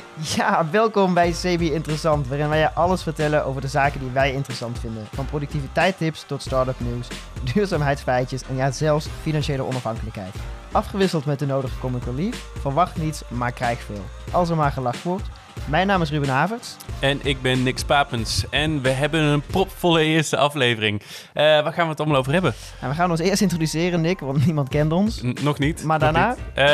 Ja, 0.36 0.70
welkom 0.70 1.14
bij 1.14 1.32
Sebi 1.32 1.72
Interessant, 1.72 2.28
waarin 2.28 2.48
wij 2.48 2.58
je 2.58 2.72
alles 2.72 3.02
vertellen 3.02 3.44
over 3.44 3.60
de 3.60 3.68
zaken 3.68 4.00
die 4.00 4.10
wij 4.10 4.32
interessant 4.32 4.78
vinden. 4.78 5.06
Van 5.12 5.24
productiviteitstips 5.24 6.24
tot 6.26 6.42
start-up 6.42 6.80
nieuws, 6.80 7.08
duurzaamheidsfeitjes 7.54 8.42
en 8.42 8.56
ja, 8.56 8.70
zelfs 8.70 9.08
financiële 9.22 9.64
onafhankelijkheid. 9.64 10.34
Afgewisseld 10.72 11.24
met 11.24 11.38
de 11.38 11.46
nodige 11.46 11.78
comic 11.78 12.04
relief, 12.04 12.44
verwacht 12.60 12.96
niets, 12.96 13.22
maar 13.28 13.52
krijg 13.52 13.80
veel. 13.80 14.04
Als 14.30 14.48
er 14.48 14.56
maar 14.56 14.72
gelacht 14.72 15.02
wordt. 15.02 15.28
Mijn 15.64 15.86
naam 15.86 16.02
is 16.02 16.10
Ruben 16.10 16.28
Havertz. 16.28 16.76
En 17.00 17.20
ik 17.22 17.42
ben 17.42 17.62
Nick 17.62 17.86
Papens. 17.86 18.44
En 18.50 18.82
we 18.82 18.88
hebben 18.88 19.20
een 19.20 19.42
propvolle 19.42 20.02
eerste 20.02 20.36
aflevering. 20.36 21.00
Uh, 21.00 21.06
waar 21.34 21.72
gaan 21.72 21.84
we 21.84 21.90
het 21.90 22.00
allemaal 22.00 22.18
over 22.18 22.32
hebben? 22.32 22.54
Nou, 22.80 22.92
we 22.92 22.98
gaan 22.98 23.10
ons 23.10 23.20
eerst 23.20 23.42
introduceren, 23.42 24.00
Nick, 24.00 24.20
want 24.20 24.44
niemand 24.46 24.68
kent 24.68 24.92
ons. 24.92 25.22
nog 25.42 25.58
niet. 25.58 25.84
Maar 25.84 25.98
daarna? 25.98 26.28
Niet. 26.28 26.38
Uh, 26.38 26.64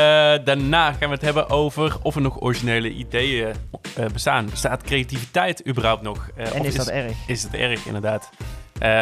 daarna 0.45 0.93
gaan 0.93 1.09
we 1.09 1.15
het 1.15 1.21
hebben 1.23 1.51
over 1.51 1.97
of 2.03 2.15
er 2.15 2.21
nog 2.21 2.41
originele 2.41 2.91
ideeën 2.91 3.55
uh, 3.99 4.07
bestaan. 4.07 4.47
Bestaat 4.51 4.83
creativiteit 4.83 5.67
überhaupt 5.67 6.03
nog? 6.03 6.29
en 6.35 6.65
is 6.65 6.75
dat 6.75 6.89
erg? 6.89 7.13
Is 7.27 7.43
het 7.43 7.55
erg, 7.55 7.87
inderdaad. 7.87 8.31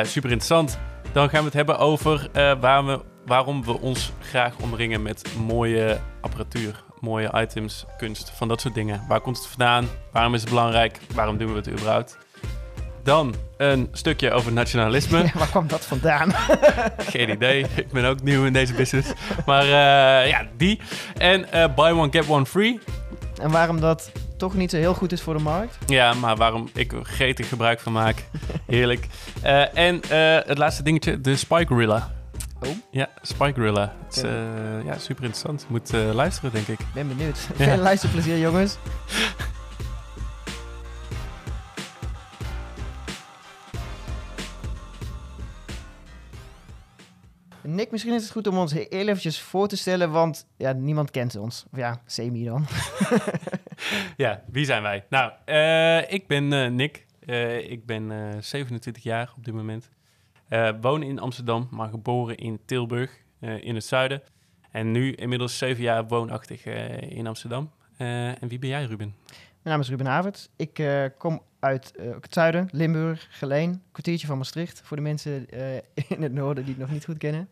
super 0.02 0.30
interessant. 0.30 0.78
Dan 1.12 1.28
gaan 1.28 1.38
we 1.38 1.45
het 1.45 1.54
hebben 1.54 1.78
over 1.78 2.30
waar 2.60 2.86
we, 2.86 3.00
waarom 3.26 3.64
we 3.64 3.80
ons 3.80 4.12
graag 4.20 4.56
omringen 4.58 5.02
met 5.02 5.36
mooie 5.36 5.98
apparatuur 6.20 6.84
mooie 7.06 7.30
items, 7.34 7.84
kunst, 7.96 8.30
van 8.34 8.48
dat 8.48 8.60
soort 8.60 8.74
dingen. 8.74 9.05
Waar 9.09 9.20
komt 9.20 9.37
het 9.37 9.46
vandaan? 9.46 9.88
Waarom 10.12 10.34
is 10.34 10.41
het 10.41 10.51
belangrijk? 10.51 10.98
Waarom 11.15 11.38
doen 11.38 11.48
we 11.48 11.56
het 11.56 11.69
überhaupt? 11.69 12.19
Dan 13.02 13.34
een 13.56 13.88
stukje 13.92 14.30
over 14.30 14.52
nationalisme. 14.52 15.19
Ja, 15.19 15.30
waar 15.38 15.48
kwam 15.48 15.69
dat 15.69 15.84
vandaan? 15.84 16.32
Geen 17.15 17.30
idee. 17.30 17.66
Ik 17.74 17.91
ben 17.91 18.05
ook 18.05 18.23
nieuw 18.23 18.45
in 18.45 18.52
deze 18.52 18.74
business. 18.74 19.12
Maar 19.46 19.65
uh, 19.65 20.29
ja, 20.29 20.46
die. 20.56 20.80
En 21.19 21.46
uh, 21.55 21.74
buy 21.74 21.91
one, 21.91 22.09
get 22.10 22.29
one 22.29 22.46
free. 22.46 22.80
En 23.43 23.51
waarom 23.51 23.80
dat 23.80 24.10
toch 24.37 24.54
niet 24.54 24.70
zo 24.70 24.77
heel 24.77 24.95
goed 24.95 25.12
is 25.12 25.20
voor 25.20 25.34
de 25.37 25.43
markt? 25.43 25.79
Ja, 25.87 26.15
maar 26.15 26.37
waarom 26.37 26.68
ik 26.74 26.93
er 26.93 27.04
gretig 27.04 27.48
gebruik 27.48 27.80
van 27.80 27.93
maak. 27.93 28.24
Heerlijk. 28.66 29.07
Uh, 29.45 29.79
en 29.79 30.01
het 30.46 30.59
laatste 30.59 30.82
dingetje, 30.82 31.20
de 31.20 31.37
Spike 31.37 31.66
Gorilla. 31.66 32.15
Oh? 32.60 32.68
Ja, 32.90 33.09
Spike 33.23 33.54
Gorilla. 33.54 33.95
Het 34.04 34.16
is 34.16 34.23
uh, 34.23 34.85
ja, 34.85 34.99
super 34.99 35.24
interessant. 35.24 35.66
Moet 35.68 35.95
uh, 35.95 36.15
luisteren, 36.15 36.52
denk 36.52 36.66
ik. 36.66 36.79
Ben 36.95 37.09
benieuwd. 37.09 37.48
Ja. 37.59 37.65
Veel 37.65 37.76
luisterplezier, 37.88 38.38
jongens. 38.38 38.79
Nick, 47.63 47.90
misschien 47.90 48.15
is 48.15 48.23
het 48.23 48.32
goed 48.32 48.46
om 48.46 48.59
ons 48.59 48.73
heel 48.73 48.87
eventjes 49.09 49.41
voor 49.41 49.68
te 49.68 49.76
stellen, 49.76 50.10
want 50.10 50.46
ja, 50.57 50.73
niemand 50.73 51.10
kent 51.10 51.37
ons. 51.37 51.65
Of 51.73 51.79
ja, 51.79 52.01
semi 52.07 52.45
dan. 52.45 52.66
ja, 54.16 54.43
wie 54.46 54.65
zijn 54.65 54.82
wij? 54.82 55.04
Nou, 55.09 55.32
uh, 55.46 56.13
ik 56.13 56.26
ben 56.26 56.74
Nick. 56.74 57.07
ik 57.68 57.87
ben 57.87 58.13
27 58.41 59.02
jaar 59.02 59.32
op 59.37 59.45
dit 59.45 59.54
moment. 59.54 59.88
Uh, 60.48 60.70
wonen 60.80 61.08
in 61.08 61.18
Amsterdam, 61.18 61.68
maar 61.70 61.88
geboren 61.88 62.36
in 62.36 62.60
Tilburg, 62.64 63.10
uh, 63.40 63.64
in 63.64 63.74
het 63.74 63.84
zuiden. 63.84 64.22
En 64.70 64.91
nu 64.91 65.12
inmiddels 65.12 65.58
zeven 65.58 65.82
jaar 65.82 66.06
woonachtig 66.06 66.66
uh, 66.66 67.00
in 67.00 67.26
Amsterdam. 67.26 67.70
en 67.97 68.48
wie 68.48 68.58
ben 68.58 68.69
jij, 68.69 68.84
Ruben? 68.84 69.14
Mijn 69.26 69.38
naam 69.62 69.80
is 69.80 69.88
Ruben 69.88 70.06
Havert. 70.06 70.50
Ik 70.56 70.84
kom 71.19 71.42
uit 71.58 71.92
het 71.97 72.34
zuiden, 72.34 72.69
Limburg, 72.72 73.26
Geleen, 73.30 73.82
kwartiertje 73.92 74.26
van 74.26 74.36
Maastricht. 74.36 74.80
Voor 74.84 74.97
de 74.97 75.02
mensen 75.02 75.47
in 76.08 76.22
het 76.22 76.32
noorden 76.32 76.64
die 76.64 76.72
het 76.72 76.82
nog 76.82 76.92
niet 76.92 77.04
goed 77.04 77.19
kennen. 77.19 77.48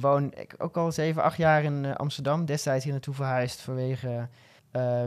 woon 0.00 0.32
ik 0.34 0.54
ook 0.58 0.76
al 0.76 0.92
zeven, 0.92 1.22
acht 1.22 1.36
jaar 1.36 1.64
in 1.64 1.96
Amsterdam. 1.96 2.44
Destijds 2.44 2.84
hier 2.84 2.92
naartoe 2.92 3.14
verhuisd 3.14 3.60
vanwege 3.60 4.28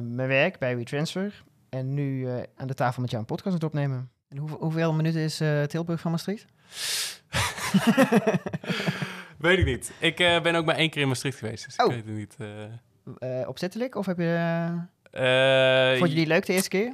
mijn 0.01 0.27
werk 0.27 0.59
bij 0.59 0.77
WeTransfer. 0.77 1.43
En 1.69 1.93
nu 1.93 2.27
aan 2.55 2.67
de 2.67 2.73
tafel 2.73 3.01
met 3.01 3.11
jou 3.11 3.21
een 3.21 3.29
podcast 3.29 3.47
aan 3.47 3.61
het 3.61 3.63
opnemen. 3.63 4.09
En 4.29 4.37
hoeveel 4.37 4.93
minuten 4.93 5.21
is 5.21 5.41
Tilburg 5.67 5.99
van 5.99 6.11
Maastricht? 6.11 6.45
weet 9.37 9.59
ik 9.59 9.65
niet. 9.65 9.91
Ik 9.99 10.19
uh, 10.19 10.41
ben 10.41 10.55
ook 10.55 10.65
maar 10.65 10.75
één 10.75 10.89
keer 10.89 11.01
in 11.01 11.07
Maastricht 11.07 11.37
geweest, 11.37 11.65
dus 11.65 11.75
oh. 11.75 11.85
ik 11.85 11.91
weet 11.91 12.05
het 12.05 12.15
niet. 12.15 12.35
Uh... 12.39 13.39
Uh, 13.39 13.47
opzettelijk? 13.47 13.95
Of 13.95 14.05
heb 14.05 14.17
je... 14.17 15.97
Vond 15.97 16.09
je 16.09 16.15
die 16.15 16.27
leuk 16.27 16.45
de 16.45 16.53
eerste 16.53 16.69
keer? 16.69 16.93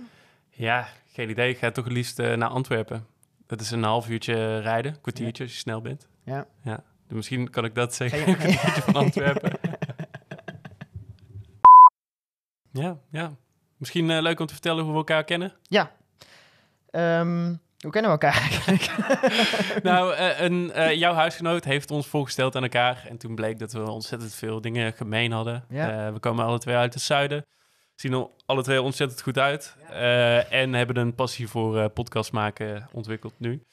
Ja, 0.50 0.88
geen 1.12 1.30
idee. 1.30 1.50
Ik 1.50 1.58
ga 1.58 1.72
toch 1.72 1.84
het 1.84 1.94
liefst 1.94 2.18
naar 2.18 2.46
Antwerpen. 2.46 3.06
Dat 3.48 3.62
is 3.62 3.72
een 3.72 3.84
half 3.84 4.10
uurtje 4.10 4.60
rijden, 4.60 5.02
kwartiertje 5.02 5.44
ja. 5.44 5.50
als 5.50 5.54
je 5.54 5.60
snel 5.60 5.82
bent. 5.82 6.08
Ja. 6.24 6.48
ja. 6.64 6.84
Dus 7.08 7.16
misschien 7.16 7.50
kan 7.50 7.66
ik 7.66 7.76
dat 7.76 7.96
zeggen, 7.96 8.20
een 8.28 8.38
kwartiertje 8.38 8.82
van 8.82 8.94
Antwerpen. 9.04 9.60
ja, 12.72 12.98
ja. 13.10 13.36
Misschien 13.78 14.22
leuk 14.22 14.40
om 14.40 14.46
te 14.46 14.54
vertellen 14.54 14.84
hoe 14.84 14.92
we 14.92 14.98
elkaar 14.98 15.24
kennen. 15.24 15.54
Ja. 15.62 15.92
Um, 16.92 17.60
hoe 17.84 17.92
kennen 17.92 18.12
we 18.12 18.18
elkaar 18.26 18.42
eigenlijk? 18.42 18.92
nou, 19.90 20.14
uh, 20.14 20.40
een, 20.40 20.72
uh, 20.76 20.94
jouw 20.94 21.14
huisgenoot 21.14 21.64
heeft 21.64 21.92
ons 21.92 22.08
voorgesteld 22.08 22.56
aan 22.56 22.64
elkaar. 22.64 23.06
En 23.10 23.18
toen 23.18 23.36
bleek 23.36 23.60
dat 23.60 23.74
we 23.74 23.92
ontzettend 23.92 24.34
veel 24.34 24.62
dingen 24.62 24.94
gemeen 24.94 25.32
hadden. 25.32 25.66
Ja. 25.70 26.08
Uh, 26.08 26.14
we 26.14 26.20
komen 26.20 26.46
alle 26.46 26.60
twee 26.60 26.76
uit 26.76 26.94
het 26.94 27.04
zuiden. 27.04 27.46
Zien 27.96 28.14
er 28.14 28.28
alle 28.46 28.64
twee 28.64 28.82
ontzettend 28.82 29.22
goed 29.22 29.38
uit. 29.38 29.76
En 30.50 30.74
hebben 30.74 30.98
een 30.98 31.16
passie 31.16 31.48
voor 31.48 31.90
podcast 31.90 32.32
maken 32.32 32.88
ontwikkeld 32.92 33.34
nu. 33.38 33.64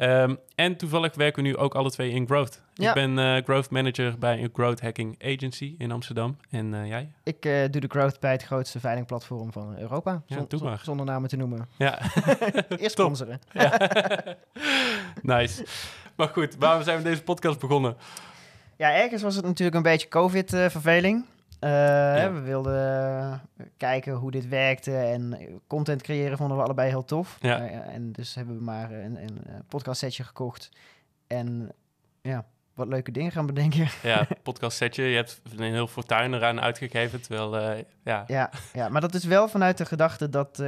Um, 0.00 0.38
en 0.54 0.76
toevallig 0.76 1.14
werken 1.14 1.42
we 1.42 1.48
nu 1.48 1.56
ook 1.56 1.74
alle 1.74 1.90
twee 1.90 2.10
in 2.10 2.26
growth. 2.26 2.62
Ja. 2.74 2.88
Ik 2.88 2.94
ben 2.94 3.18
uh, 3.18 3.44
growth 3.44 3.70
manager 3.70 4.18
bij 4.18 4.42
een 4.42 4.50
growth 4.52 4.80
hacking 4.80 5.24
agency 5.24 5.74
in 5.78 5.90
Amsterdam. 5.92 6.36
En 6.50 6.72
uh, 6.72 6.86
jij? 6.86 7.12
Ik 7.22 7.46
uh, 7.46 7.60
doe 7.70 7.80
de 7.80 7.88
growth 7.88 8.20
bij 8.20 8.32
het 8.32 8.42
grootste 8.42 8.80
veilingplatform 8.80 9.52
van 9.52 9.78
Europa. 9.78 10.22
Ja. 10.26 10.76
Zonder 10.82 11.06
namen 11.06 11.28
te 11.28 11.36
noemen. 11.36 11.68
Ja. 11.78 11.98
Eerst 12.68 12.90
sponsoren. 12.90 13.40
nice. 15.22 15.66
Maar 16.16 16.28
goed, 16.28 16.56
waarom 16.58 16.82
zijn 16.82 16.96
we 16.96 17.04
deze 17.04 17.22
podcast 17.22 17.58
begonnen? 17.58 17.96
Ja, 18.76 18.94
ergens 18.94 19.22
was 19.22 19.36
het 19.36 19.44
natuurlijk 19.44 19.76
een 19.76 19.82
beetje 19.82 20.08
COVID-verveling. 20.08 21.24
Uh, 21.60 21.70
ja. 21.70 22.32
We 22.32 22.40
wilden 22.40 23.40
kijken 23.76 24.12
hoe 24.14 24.30
dit 24.30 24.48
werkte 24.48 24.96
en 24.96 25.38
content 25.66 26.02
creëren 26.02 26.36
vonden 26.36 26.56
we 26.56 26.62
allebei 26.62 26.88
heel 26.88 27.04
tof. 27.04 27.36
Ja. 27.40 27.60
Uh, 27.60 27.94
en 27.94 28.12
dus 28.12 28.34
hebben 28.34 28.56
we 28.56 28.62
maar 28.62 28.92
een, 28.92 29.22
een 29.22 29.38
podcast 29.68 29.98
setje 29.98 30.24
gekocht 30.24 30.70
en 31.26 31.72
ja, 32.22 32.44
wat 32.74 32.88
leuke 32.88 33.10
dingen 33.10 33.32
gaan 33.32 33.46
bedenken. 33.46 33.88
Ja, 34.02 34.26
podcast 34.42 34.76
setje. 34.76 35.02
Je 35.02 35.16
hebt 35.16 35.40
een 35.56 35.72
heel 35.72 35.86
fortuin 35.86 36.34
eraan 36.34 36.60
uitgegeven, 36.60 37.20
terwijl 37.20 37.76
uh, 37.76 37.84
ja. 38.04 38.24
ja. 38.26 38.50
Ja, 38.72 38.88
maar 38.88 39.00
dat 39.00 39.14
is 39.14 39.24
wel 39.24 39.48
vanuit 39.48 39.78
de 39.78 39.84
gedachte 39.84 40.28
dat 40.28 40.58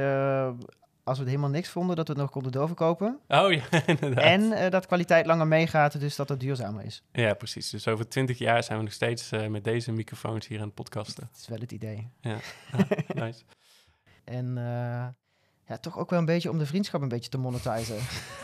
als 1.03 1.17
we 1.17 1.23
het 1.23 1.33
helemaal 1.33 1.53
niks 1.55 1.69
vonden, 1.69 1.95
dat 1.95 2.07
we 2.07 2.13
het 2.13 2.21
nog 2.21 2.31
konden 2.31 2.51
doorverkopen. 2.51 3.19
Oh 3.27 3.51
ja, 3.51 3.63
inderdaad. 3.85 4.23
En 4.23 4.41
uh, 4.41 4.69
dat 4.69 4.85
kwaliteit 4.85 5.25
langer 5.25 5.47
meegaat, 5.47 5.99
dus 5.99 6.15
dat 6.15 6.29
het 6.29 6.39
duurzamer 6.39 6.85
is. 6.85 7.03
Ja, 7.11 7.33
precies. 7.33 7.69
Dus 7.69 7.87
over 7.87 8.07
twintig 8.07 8.37
jaar 8.37 8.63
zijn 8.63 8.77
we 8.77 8.83
nog 8.83 8.93
steeds 8.93 9.31
uh, 9.31 9.47
met 9.47 9.63
deze 9.63 9.91
microfoons 9.91 10.47
hier 10.47 10.59
aan 10.59 10.65
het 10.65 10.73
podcasten. 10.73 11.29
Dat 11.31 11.39
is 11.39 11.47
wel 11.47 11.59
het 11.59 11.71
idee. 11.71 12.09
Ja, 12.21 12.37
ah, 12.77 12.79
nice. 13.07 13.43
En 14.23 14.45
uh, 14.45 15.07
ja, 15.67 15.77
toch 15.81 15.97
ook 15.97 16.09
wel 16.09 16.19
een 16.19 16.25
beetje 16.25 16.49
om 16.49 16.57
de 16.57 16.65
vriendschap 16.65 17.01
een 17.01 17.07
beetje 17.07 17.29
te 17.29 17.37
monetizen. 17.37 17.97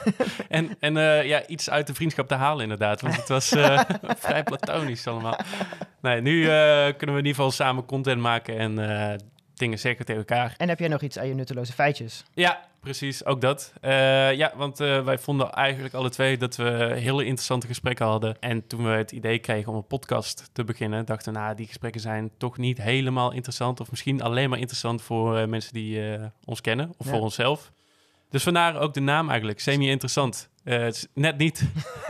en 0.50 0.76
en 0.80 0.94
ja, 1.26 1.48
iets 1.48 1.70
uit 1.70 1.88
de 1.88 1.94
vriendschap 1.94 2.28
te 2.28 2.36
halen 2.36 2.64
inderdaad, 2.64 3.02
want 3.02 3.16
het 3.16 3.28
was 3.28 3.48
vrij 4.18 4.44
platonisch 4.44 5.08
allemaal. 5.08 5.40
Nee, 6.02 6.22
nu 6.22 6.44
kunnen 6.44 7.16
we 7.16 7.22
in 7.22 7.26
ieder 7.26 7.36
geval 7.36 7.52
samen 7.52 7.86
content 7.86 8.22
maken 8.22 8.58
en 8.58 8.76
dingen 9.58 9.80
zeggen 9.80 10.06
tegen 10.06 10.22
elkaar. 10.22 10.54
En 10.58 10.70
heb 10.70 10.80
jij 10.80 10.88
nog 10.88 11.02
iets 11.02 11.18
aan 11.18 11.28
je 11.28 11.34
nutteloze 11.34 11.74
feitjes? 11.74 12.24
Ja, 12.34 12.66
precies, 12.80 13.26
ook 13.26 13.42
dat. 13.42 13.74
Uh, 13.82 14.34
ja, 14.34 14.54
want 14.56 14.80
uh, 14.80 15.04
wij 15.04 15.18
vonden 15.18 15.52
eigenlijk 15.52 15.94
alle 15.94 16.10
twee 16.10 16.38
dat 16.38 16.56
we 16.56 16.94
hele 16.94 17.24
interessante 17.24 17.68
gesprekken 17.68 18.06
hadden. 18.06 18.40
En 18.40 18.68
toen 18.68 18.84
we 18.84 18.90
het 18.90 19.12
idee 19.12 19.40
kregen 19.40 19.72
om 19.72 19.78
een 19.78 19.88
podcast 19.88 20.50
te 20.54 20.64
beginnen, 20.64 21.06
dachten 21.06 21.34
we, 21.34 21.40
nou, 21.40 21.56
die 21.56 21.68
gesprekken 21.68 22.02
zijn 22.02 22.32
toch 22.38 22.58
niet 22.58 22.82
helemaal 22.82 23.32
interessant. 23.32 23.80
Of 23.80 23.90
misschien 23.90 24.22
alleen 24.22 24.50
maar 24.50 24.60
interessant 24.60 25.02
voor 25.02 25.40
uh, 25.40 25.46
mensen 25.46 25.74
die 25.74 26.02
ons 26.46 26.62
kennen 26.62 26.94
of 26.98 27.06
ja. 27.06 27.12
voor 27.12 27.22
onszelf. 27.22 27.72
Dus 28.30 28.44
vandaar 28.44 28.80
ook 28.80 28.94
de 28.94 29.00
naam 29.00 29.30
eigenlijk, 29.30 29.60
semi-interessant. 29.60 30.50
Uh, 30.64 30.88
net 31.14 31.38
niet. 31.38 31.64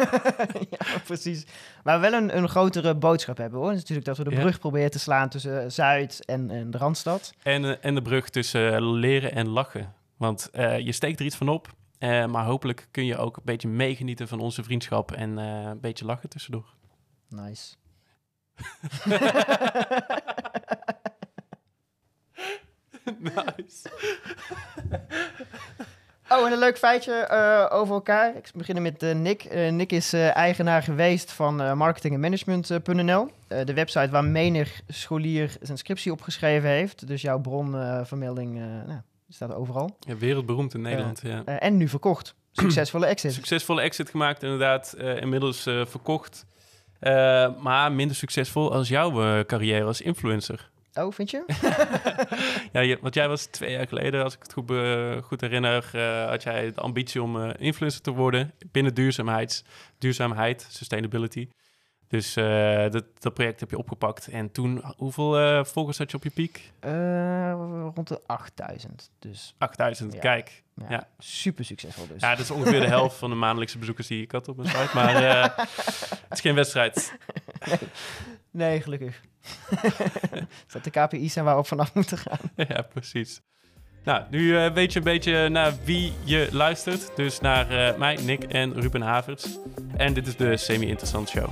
ja, 0.70 1.00
precies. 1.06 1.46
Maar 1.84 2.00
wel 2.00 2.14
een, 2.14 2.38
een 2.38 2.50
grotere 2.50 2.96
boodschap 2.96 3.38
hebben 3.38 3.60
hoor. 3.60 3.74
Natuurlijk 3.74 4.08
dat 4.08 4.18
we 4.18 4.24
de 4.24 4.30
brug 4.30 4.54
ja. 4.54 4.58
proberen 4.60 4.92
te 4.92 5.00
slaan 5.00 5.30
tussen 5.30 5.72
Zuid 5.72 6.26
en, 6.26 6.52
en 6.52 6.72
de 6.72 6.78
Randstad. 6.78 7.34
En, 7.44 7.64
uh, 7.64 7.76
en 7.82 7.96
de 7.96 8.02
brug 8.02 8.30
tussen 8.30 8.84
leren 8.84 9.32
en 9.32 9.48
lachen. 9.48 9.94
Want 10.18 10.50
uh, 10.54 10.80
je 10.80 10.92
steekt 10.92 11.20
er 11.20 11.26
iets 11.26 11.36
van 11.36 11.50
op. 11.50 11.74
maar 12.00 12.46
hopelijk 12.46 12.88
kun 12.92 13.06
je 13.06 13.18
ook 13.18 13.38
een 13.38 13.44
beetje 13.46 13.68
meegenieten 13.68 14.28
van 14.28 14.40
onze 14.40 14.64
vriendschap 14.64 15.12
en 15.12 15.38
een 15.38 15.80
beetje 15.80 16.06
lachen 16.06 16.30
tussendoor. 16.30 16.74
Nice. 17.30 17.76
nice. 23.20 23.90
Oh, 26.30 26.46
en 26.46 26.52
een 26.52 26.60
leuk 26.60 26.78
feitje 26.78 27.28
uh, 27.32 27.78
over 27.78 27.94
elkaar. 27.94 28.36
Ik 28.36 28.50
begin 28.54 28.82
met 28.82 29.04
uh, 29.04 29.16
Nick. 29.16 29.54
Uh, 29.54 29.72
Nick 29.72 29.92
is 29.92 30.14
eigenaar 30.14 30.84
geweest 30.84 31.32
van 31.32 31.78
marketing 31.78 32.14
en 32.14 32.20
management.nl. 32.20 33.30
eh, 33.48 33.66
de 33.66 33.74
website 33.74 34.10
waar 34.10 34.24
menig 34.24 34.82
scholier 34.88 35.58
zijn 35.62 35.78
scriptie 35.78 36.12
opgeschreven 36.12 36.70
heeft. 36.70 37.08
Dus 37.08 37.22
jouw 37.22 37.40
bronvermelding 37.40 38.56
nou, 38.88 39.00
staat 39.30 39.54
overal. 39.54 39.98
Ja, 40.00 40.18
wereldberoemd 40.18 40.74
in 40.74 40.82
Nederland, 40.82 41.22
ja. 41.24 41.44
en 41.46 41.78
nu 41.78 41.88
verkocht. 41.88 42.36
Succesvolle 42.52 43.06
exit. 43.06 43.34
Succesvolle 43.34 43.82
exit 43.82 44.10
gemaakt, 44.10 44.44
inderdaad. 44.44 44.96
inmiddels 44.98 45.62
verkocht. 45.64 46.46
maar 47.60 47.92
minder 47.92 48.16
succesvol 48.16 48.74
als 48.74 48.88
jouw 48.88 49.44
carrière 49.46 49.86
als 49.86 50.02
influencer. 50.02 50.70
Oh, 50.98 51.12
vind 51.12 51.32
je? 51.32 51.44
ja, 52.74 52.82
je, 52.82 52.98
want 53.02 53.14
jij 53.14 53.28
was 53.28 53.46
twee 53.46 53.72
jaar 53.72 53.88
geleden, 53.88 54.24
als 54.24 54.34
ik 54.34 54.42
het 54.42 54.54
goed, 54.54 54.72
goed 55.24 55.42
herinner, 55.42 55.92
uh, 55.96 56.26
had 56.26 56.44
jij 56.44 56.72
de 56.72 56.82
ambitie 56.82 57.22
om 57.22 57.36
uh, 57.36 57.50
influencer 57.58 58.02
te 58.02 58.12
worden 58.12 58.54
binnen 58.72 58.94
duurzaamheid, 58.94 59.64
duurzaamheid, 59.98 60.68
sustainability. 60.70 61.48
Dus 62.08 62.38
uh, 62.38 62.90
dat, 62.90 63.04
dat 63.20 63.34
project 63.34 63.60
heb 63.60 63.70
je 63.70 63.78
opgepakt. 63.78 64.28
En 64.28 64.52
toen, 64.52 64.84
hoeveel 64.98 65.66
volgers 65.66 65.98
had 65.98 66.12
je 66.12 66.18
op 66.18 66.24
je 66.24 66.30
piek? 66.30 66.72
rond 67.94 68.08
de 68.08 68.22
8000. 68.26 69.12
Dus 69.20 69.56
8000, 69.58 70.20
kijk. 70.20 70.64
Ja, 70.76 70.86
ja, 70.90 71.08
Super 71.18 71.66
succesvol 71.66 72.08
dus. 72.08 72.22
Ja, 72.22 72.30
dat 72.30 72.40
is 72.40 72.52
ongeveer 72.52 72.80
de 72.80 72.88
helft 72.88 73.18
van 73.18 73.30
de 73.30 73.36
maandelijkse 73.36 73.78
bezoekers 73.78 74.08
die 74.08 74.22
ik 74.22 74.32
had 74.32 74.48
op 74.48 74.58
mijn 74.58 74.70
site. 74.70 74.90
Maar 74.94 75.14
het 76.28 76.30
is 76.30 76.42
geen 76.42 76.56
wedstrijd. 76.56 77.14
Nee, 77.66 77.78
nee 78.58 78.82
gelukkig. 78.82 79.22
dat 80.72 80.84
de 80.84 80.90
KPI's 80.90 81.34
zijn 81.34 81.46
waar 81.46 81.58
we 81.58 81.64
vanaf 81.64 81.94
moeten 81.94 82.18
gaan. 82.18 82.40
ja, 82.68 82.82
precies. 82.82 83.42
Nou, 84.04 84.24
nu 84.30 84.40
uh, 84.40 84.74
weet 84.74 84.94
je 84.94 85.00
een 85.00 85.06
beetje 85.06 85.50
naar 85.50 85.74
wie 85.84 86.14
je 86.24 86.50
luistert. 86.52 87.16
Dus 87.16 87.40
naar 87.40 87.72
uh, 87.72 87.98
mij, 87.98 88.16
Nick 88.16 88.44
en 88.44 88.82
Ruben 88.82 89.02
Haverts. 89.02 89.60
En 89.98 90.14
dit 90.14 90.28
is 90.28 90.36
de 90.36 90.58
Semi-Interessant 90.58 91.30
Show. 91.30 91.50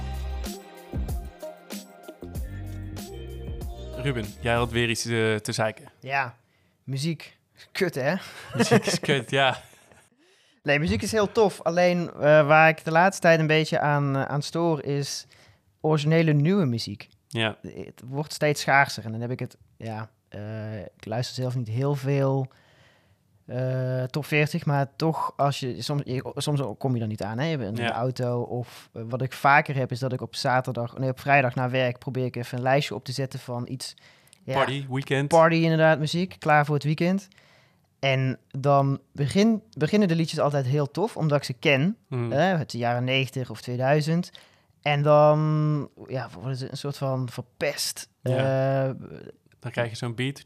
Ruben, 3.96 4.26
jij 4.42 4.54
had 4.54 4.72
weer 4.72 4.90
iets 4.90 5.02
te, 5.02 5.40
te 5.42 5.52
zeiken. 5.52 5.92
Ja, 6.00 6.36
muziek. 6.84 7.38
Kut, 7.72 7.96
hè? 7.96 8.16
Muziek 8.56 8.86
is 8.86 9.00
kut, 9.00 9.30
ja. 9.30 9.58
Nee, 10.64 10.80
muziek 10.80 11.02
is 11.02 11.12
heel 11.12 11.32
tof. 11.32 11.62
Alleen 11.62 12.12
waar 12.18 12.70
ik 12.70 12.84
de 12.84 12.92
laatste 12.92 13.22
tijd 13.22 13.40
een 13.40 13.48
beetje 13.48 13.80
aan, 13.80 14.18
aan 14.18 14.42
stoor 14.42 14.84
is 14.84 15.28
originele 15.86 16.34
nieuwe 16.34 16.66
muziek. 16.66 17.10
Ja. 17.28 17.58
Het 17.62 18.02
wordt 18.06 18.34
steeds 18.34 18.62
schaarser. 18.62 19.06
En 19.06 19.12
dan 19.12 19.22
heb 19.22 19.32
ik 19.32 19.40
het, 19.40 19.58
ja, 19.78 20.10
uh, 20.30 20.80
ik 20.80 21.06
luister 21.06 21.36
zelf 21.36 21.56
niet 21.56 21.68
heel 21.68 21.96
veel 21.96 22.48
uh, 23.46 24.04
top 24.04 24.26
40, 24.26 24.66
maar 24.66 24.88
toch 24.96 25.34
als 25.38 25.60
je 25.60 25.82
soms, 25.82 26.02
je, 26.06 26.32
soms 26.36 26.62
kom 26.78 26.94
je 26.94 27.00
dan 27.00 27.08
niet 27.08 27.24
aan, 27.24 27.40
hè? 27.40 27.66
In 27.66 27.74
de 27.74 27.92
auto 27.92 28.42
of 28.42 28.90
uh, 28.94 29.04
wat 29.10 29.22
ik 29.22 29.34
vaker 29.34 29.76
heb 29.76 29.92
is 29.92 30.00
dat 30.00 30.14
ik 30.14 30.22
op 30.22 30.36
zaterdag, 30.36 30.98
nee 30.98 31.10
op 31.10 31.20
vrijdag 31.20 31.56
na 31.56 31.70
werk 31.70 32.00
probeer 32.00 32.26
ik 32.26 32.36
even 32.36 32.58
een 32.58 32.64
lijstje 32.64 32.96
op 32.96 33.06
te 33.06 33.12
zetten 33.12 33.40
van 33.40 33.68
iets. 33.68 33.96
Ja, 34.44 34.54
party, 34.54 34.86
weekend. 34.90 35.28
Party 35.28 35.56
inderdaad, 35.56 36.00
muziek, 36.00 36.36
klaar 36.40 36.66
voor 36.66 36.76
het 36.76 36.84
weekend. 36.84 37.28
En 38.00 38.38
dan 38.60 39.00
begin, 39.12 39.62
beginnen 39.78 40.08
de 40.08 40.16
liedjes 40.16 40.40
altijd 40.40 40.66
heel 40.66 40.92
tof, 40.92 41.18
omdat 41.18 41.38
ik 41.38 41.44
ze 41.44 41.54
ken. 41.54 41.98
Mm. 42.08 42.32
het 42.32 42.72
jaren 42.72 43.04
90 43.04 43.50
of 43.50 43.62
2000. 43.62 44.32
En 44.86 45.02
dan 45.02 45.90
ja, 46.08 46.30
wordt 46.42 46.60
het 46.60 46.72
een 46.72 46.78
soort 46.78 46.98
van 46.98 47.30
verpest. 47.30 48.10
Ja. 48.22 48.88
Uh, 48.88 48.94
dan 49.60 49.72
krijg 49.72 49.90
je 49.90 49.96
zo'n 49.96 50.16
beat. 50.16 50.46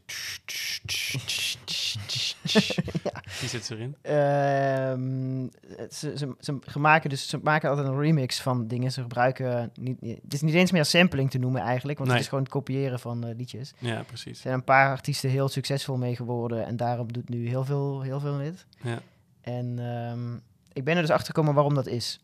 Die 3.40 3.48
zit 3.48 3.70
erin. 3.70 3.96
Um, 4.02 5.50
ze, 5.90 6.18
ze, 6.18 6.34
ze, 6.40 6.78
maken 6.78 7.10
dus, 7.10 7.28
ze 7.28 7.38
maken 7.42 7.68
altijd 7.68 7.88
een 7.88 8.00
remix 8.00 8.40
van 8.40 8.66
dingen. 8.66 8.92
Ze 8.92 9.00
gebruiken 9.00 9.70
niet, 9.80 10.00
het 10.00 10.34
is 10.34 10.40
niet 10.40 10.54
eens 10.54 10.70
meer 10.70 10.84
sampling 10.84 11.30
te 11.30 11.38
noemen 11.38 11.62
eigenlijk, 11.62 11.98
want 11.98 12.10
het 12.10 12.20
is 12.20 12.28
gewoon 12.28 12.44
het 12.44 12.52
kopiëren 12.52 13.00
van 13.00 13.26
uh, 13.26 13.36
liedjes. 13.36 13.72
Ja, 13.78 14.02
precies. 14.02 14.36
Er 14.36 14.42
zijn 14.42 14.54
een 14.54 14.64
paar 14.64 14.90
artiesten 14.90 15.30
heel 15.30 15.48
succesvol 15.48 15.96
mee 15.96 16.16
geworden 16.16 16.66
en 16.66 16.76
daarom 16.76 17.12
doet 17.12 17.28
nu 17.28 17.48
heel 17.48 17.64
veel, 17.64 18.00
heel 18.00 18.20
veel 18.20 18.38
dit. 18.38 18.66
Ja. 18.82 18.98
En 19.40 19.78
um, 19.78 20.42
ik 20.72 20.84
ben 20.84 20.94
er 20.96 21.02
dus 21.02 21.10
achter 21.10 21.26
gekomen 21.26 21.54
waarom 21.54 21.74
dat 21.74 21.86
is. 21.86 22.20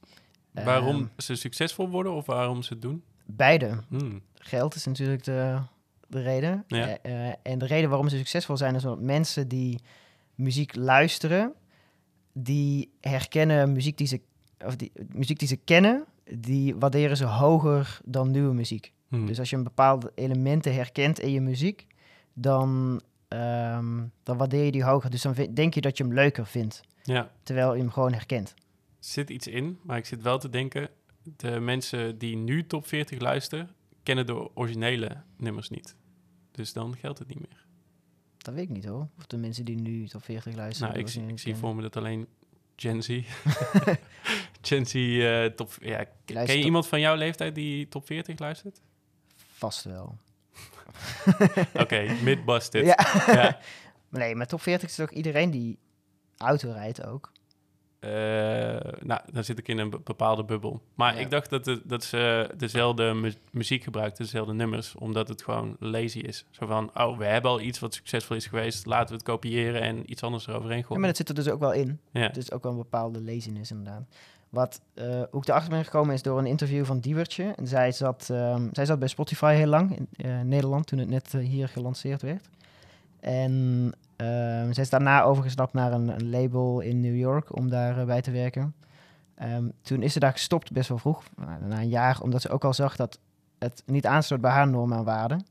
Waarom 0.64 0.97
um, 0.97 1.11
ze 1.17 1.35
succesvol 1.35 1.88
worden 1.88 2.12
of 2.12 2.26
waarom 2.26 2.62
ze 2.62 2.73
het 2.73 2.82
doen? 2.82 3.03
Beide. 3.25 3.79
Hmm. 3.88 4.23
Geld 4.35 4.75
is 4.75 4.87
natuurlijk 4.87 5.25
de, 5.25 5.58
de 6.08 6.20
reden. 6.20 6.64
Ja. 6.67 6.99
Uh, 7.03 7.29
en 7.43 7.58
de 7.58 7.67
reden 7.67 7.88
waarom 7.88 8.08
ze 8.08 8.17
succesvol 8.17 8.56
zijn 8.56 8.75
is 8.75 8.85
omdat 8.85 9.00
mensen 9.00 9.49
die 9.49 9.81
muziek 10.35 10.75
luisteren, 10.75 11.53
die 12.32 12.91
herkennen 13.00 13.73
muziek 13.73 13.99
die 13.99 14.06
ze, 14.06 14.20
of 14.64 14.76
die, 14.76 14.93
muziek 15.12 15.38
die 15.38 15.49
ze 15.49 15.56
kennen, 15.56 16.05
die 16.35 16.76
waarderen 16.76 17.17
ze 17.17 17.25
hoger 17.25 18.00
dan 18.05 18.31
nieuwe 18.31 18.55
muziek. 18.55 18.93
Hmm. 19.08 19.26
Dus 19.26 19.38
als 19.38 19.50
je 19.50 19.56
een 19.56 19.62
bepaalde 19.62 20.12
elementen 20.14 20.75
herkent 20.75 21.20
in 21.20 21.31
je 21.31 21.41
muziek, 21.41 21.87
dan, 22.32 23.00
um, 23.29 24.12
dan 24.23 24.37
waardeer 24.37 24.64
je 24.64 24.73
die 24.73 24.85
hoger. 24.85 25.11
Dus 25.11 25.23
dan 25.23 25.35
denk 25.55 25.75
je 25.75 25.81
dat 25.81 25.97
je 25.97 26.05
hem 26.05 26.12
leuker 26.12 26.47
vindt. 26.47 26.81
Ja. 27.03 27.31
Terwijl 27.43 27.75
je 27.75 27.81
hem 27.81 27.91
gewoon 27.91 28.12
herkent. 28.12 28.55
Zit 28.98 29.31
iets 29.31 29.46
in, 29.46 29.78
maar 29.82 29.96
ik 29.96 30.06
zit 30.06 30.22
wel 30.22 30.38
te 30.38 30.48
denken, 30.48 30.90
de 31.37 31.60
mensen 31.60 32.19
die 32.19 32.37
nu 32.37 32.66
top 32.66 32.87
40 32.87 33.20
luisteren, 33.20 33.70
kennen 34.02 34.26
de 34.26 34.56
originele 34.56 35.22
nummers 35.37 35.69
niet. 35.70 35.96
Dus 36.50 36.72
dan 36.72 36.96
geldt 36.96 37.19
het 37.19 37.28
niet 37.28 37.38
meer. 37.38 37.64
Dat 38.38 38.54
weet 38.54 38.64
ik 38.64 38.70
niet 38.70 38.84
hoor. 38.84 39.08
Of 39.19 39.26
de 39.26 39.37
mensen 39.37 39.64
die 39.64 39.76
nu 39.76 40.08
top 40.08 40.25
40 40.25 40.54
luisteren. 40.54 40.93
Nou, 40.93 41.04
ik, 41.04 41.08
zie, 41.08 41.26
ik 41.26 41.38
zie 41.38 41.56
voor 41.56 41.75
me 41.75 41.82
dat 41.82 41.96
alleen 41.96 42.26
Gen 42.76 43.02
Z. 43.02 43.08
Gen 44.60 44.87
Z 44.87 44.94
uh, 44.94 45.44
top... 45.44 45.76
Ja, 45.81 46.04
ken 46.25 46.58
je 46.58 46.64
iemand 46.64 46.87
van 46.87 47.00
jouw 47.00 47.14
leeftijd 47.14 47.54
die 47.54 47.88
top 47.88 48.06
40 48.06 48.38
luistert? 48.38 48.81
Vast 49.34 49.84
wel. 49.84 50.19
Oké, 51.40 51.66
okay, 51.75 52.22
mid-busted. 52.22 52.87
Ja. 52.87 52.96
ja. 53.26 53.58
nee, 54.08 54.34
maar 54.34 54.46
top 54.46 54.62
40 54.62 54.88
is 54.88 54.94
toch 54.94 55.10
iedereen 55.10 55.50
die 55.50 55.78
auto 56.37 56.70
rijdt 56.70 57.06
ook? 57.06 57.32
Uh, 58.00 58.10
nou, 59.00 59.20
dan 59.32 59.44
zit 59.44 59.58
ik 59.58 59.69
in 59.69 59.78
een 59.78 59.90
bepaalde 59.90 60.44
bubbel. 60.44 60.82
Maar 60.94 61.20
ik 61.20 61.31
dacht 61.31 61.50
dat, 61.50 61.81
dat 61.84 62.04
ze 62.04 62.50
dezelfde 62.56 63.14
mu 63.14 63.32
muziek 63.50 63.82
gebruikten, 63.82 64.25
dezelfde 64.25 64.52
nummers, 64.52 64.94
omdat 64.94 65.28
het 65.28 65.43
gewoon 65.43 65.76
lazy 65.78 66.19
is. 66.19 66.44
Zo 66.50 66.66
van, 66.66 66.90
oh, 66.94 67.19
we 67.19 67.25
hebben 67.25 67.50
al 67.50 67.60
iets 67.60 67.78
wat 67.78 67.94
succesvol 67.94 68.37
is 68.37 68.46
geweest, 68.46 68.87
laten 68.87 69.08
we 69.08 69.14
het 69.14 69.22
kopiëren 69.22 69.81
en 69.81 70.10
iets 70.10 70.22
anders 70.22 70.46
eroverheen 70.46 70.81
gooien. 70.81 70.94
Ja, 70.94 70.98
maar 70.98 71.08
dat 71.08 71.16
zit 71.16 71.28
er 71.28 71.34
dus 71.34 71.48
ook 71.48 71.60
wel 71.60 71.72
in. 71.72 72.00
Ja. 72.10 72.34
Is 72.34 72.52
ook 72.52 72.62
wel 72.62 72.72
een 72.72 72.78
bepaalde 72.78 73.22
laziness 73.22 73.70
inderdaad. 73.70 74.02
Wat 74.48 74.81
uh, 74.94 75.04
hoe 75.31 75.40
ik 75.40 75.48
erachter 75.48 75.70
ben 75.70 75.84
gekomen 75.84 76.14
is 76.14 76.22
door 76.22 76.38
een 76.38 76.46
interview 76.46 76.84
van 76.84 77.00
Diewertje. 77.00 77.52
En 77.56 77.66
zij 77.66 77.93
zat, 77.93 78.28
um, 78.31 78.69
zij 78.72 78.87
zat 78.87 78.98
bij 78.98 79.08
Spotify 79.08 79.54
heel 79.54 79.66
lang 79.66 79.96
in 79.96 80.08
uh, 80.16 80.40
Nederland 80.40 80.87
toen 80.87 80.98
het 80.98 81.08
net 81.08 81.32
hier 81.32 81.69
gelanceerd 81.69 82.22
werd. 82.22 82.48
En 83.20 83.93
Um, 84.17 84.73
zij 84.73 84.82
is 84.82 84.91
daarna 84.91 85.23
overgestapt 85.23 85.73
naar 85.73 85.93
een, 85.93 86.08
een, 86.08 86.31
label 86.31 86.81
in 86.81 87.01
New 87.01 87.17
York 87.17 87.56
om 87.56 87.70
daarbij 87.70 88.05
bij 88.05 88.23
te 88.23 88.31
werken. 88.31 88.75
Um, 89.43 89.73
toen 89.82 90.03
is 90.03 90.13
ze 90.13 90.19
daar 90.19 90.32
gestopt, 90.32 90.73
best 90.73 90.89
wel 90.89 90.99
vroeg, 90.99 91.23
na 91.61 91.81
een 91.81 91.89
jaar, 91.89 92.20
omdat 92.20 92.43
ze 92.43 92.49
ook 92.49 92.65
al 92.65 92.75
zag 92.75 92.96
dat 92.96 93.19
het 93.58 93.82
niet 93.87 94.06
aansloot 94.06 94.41
bij 94.41 94.51
haar 94.51 94.69
normen 94.69 94.99
en 94.99 95.05
waarden. 95.05 95.46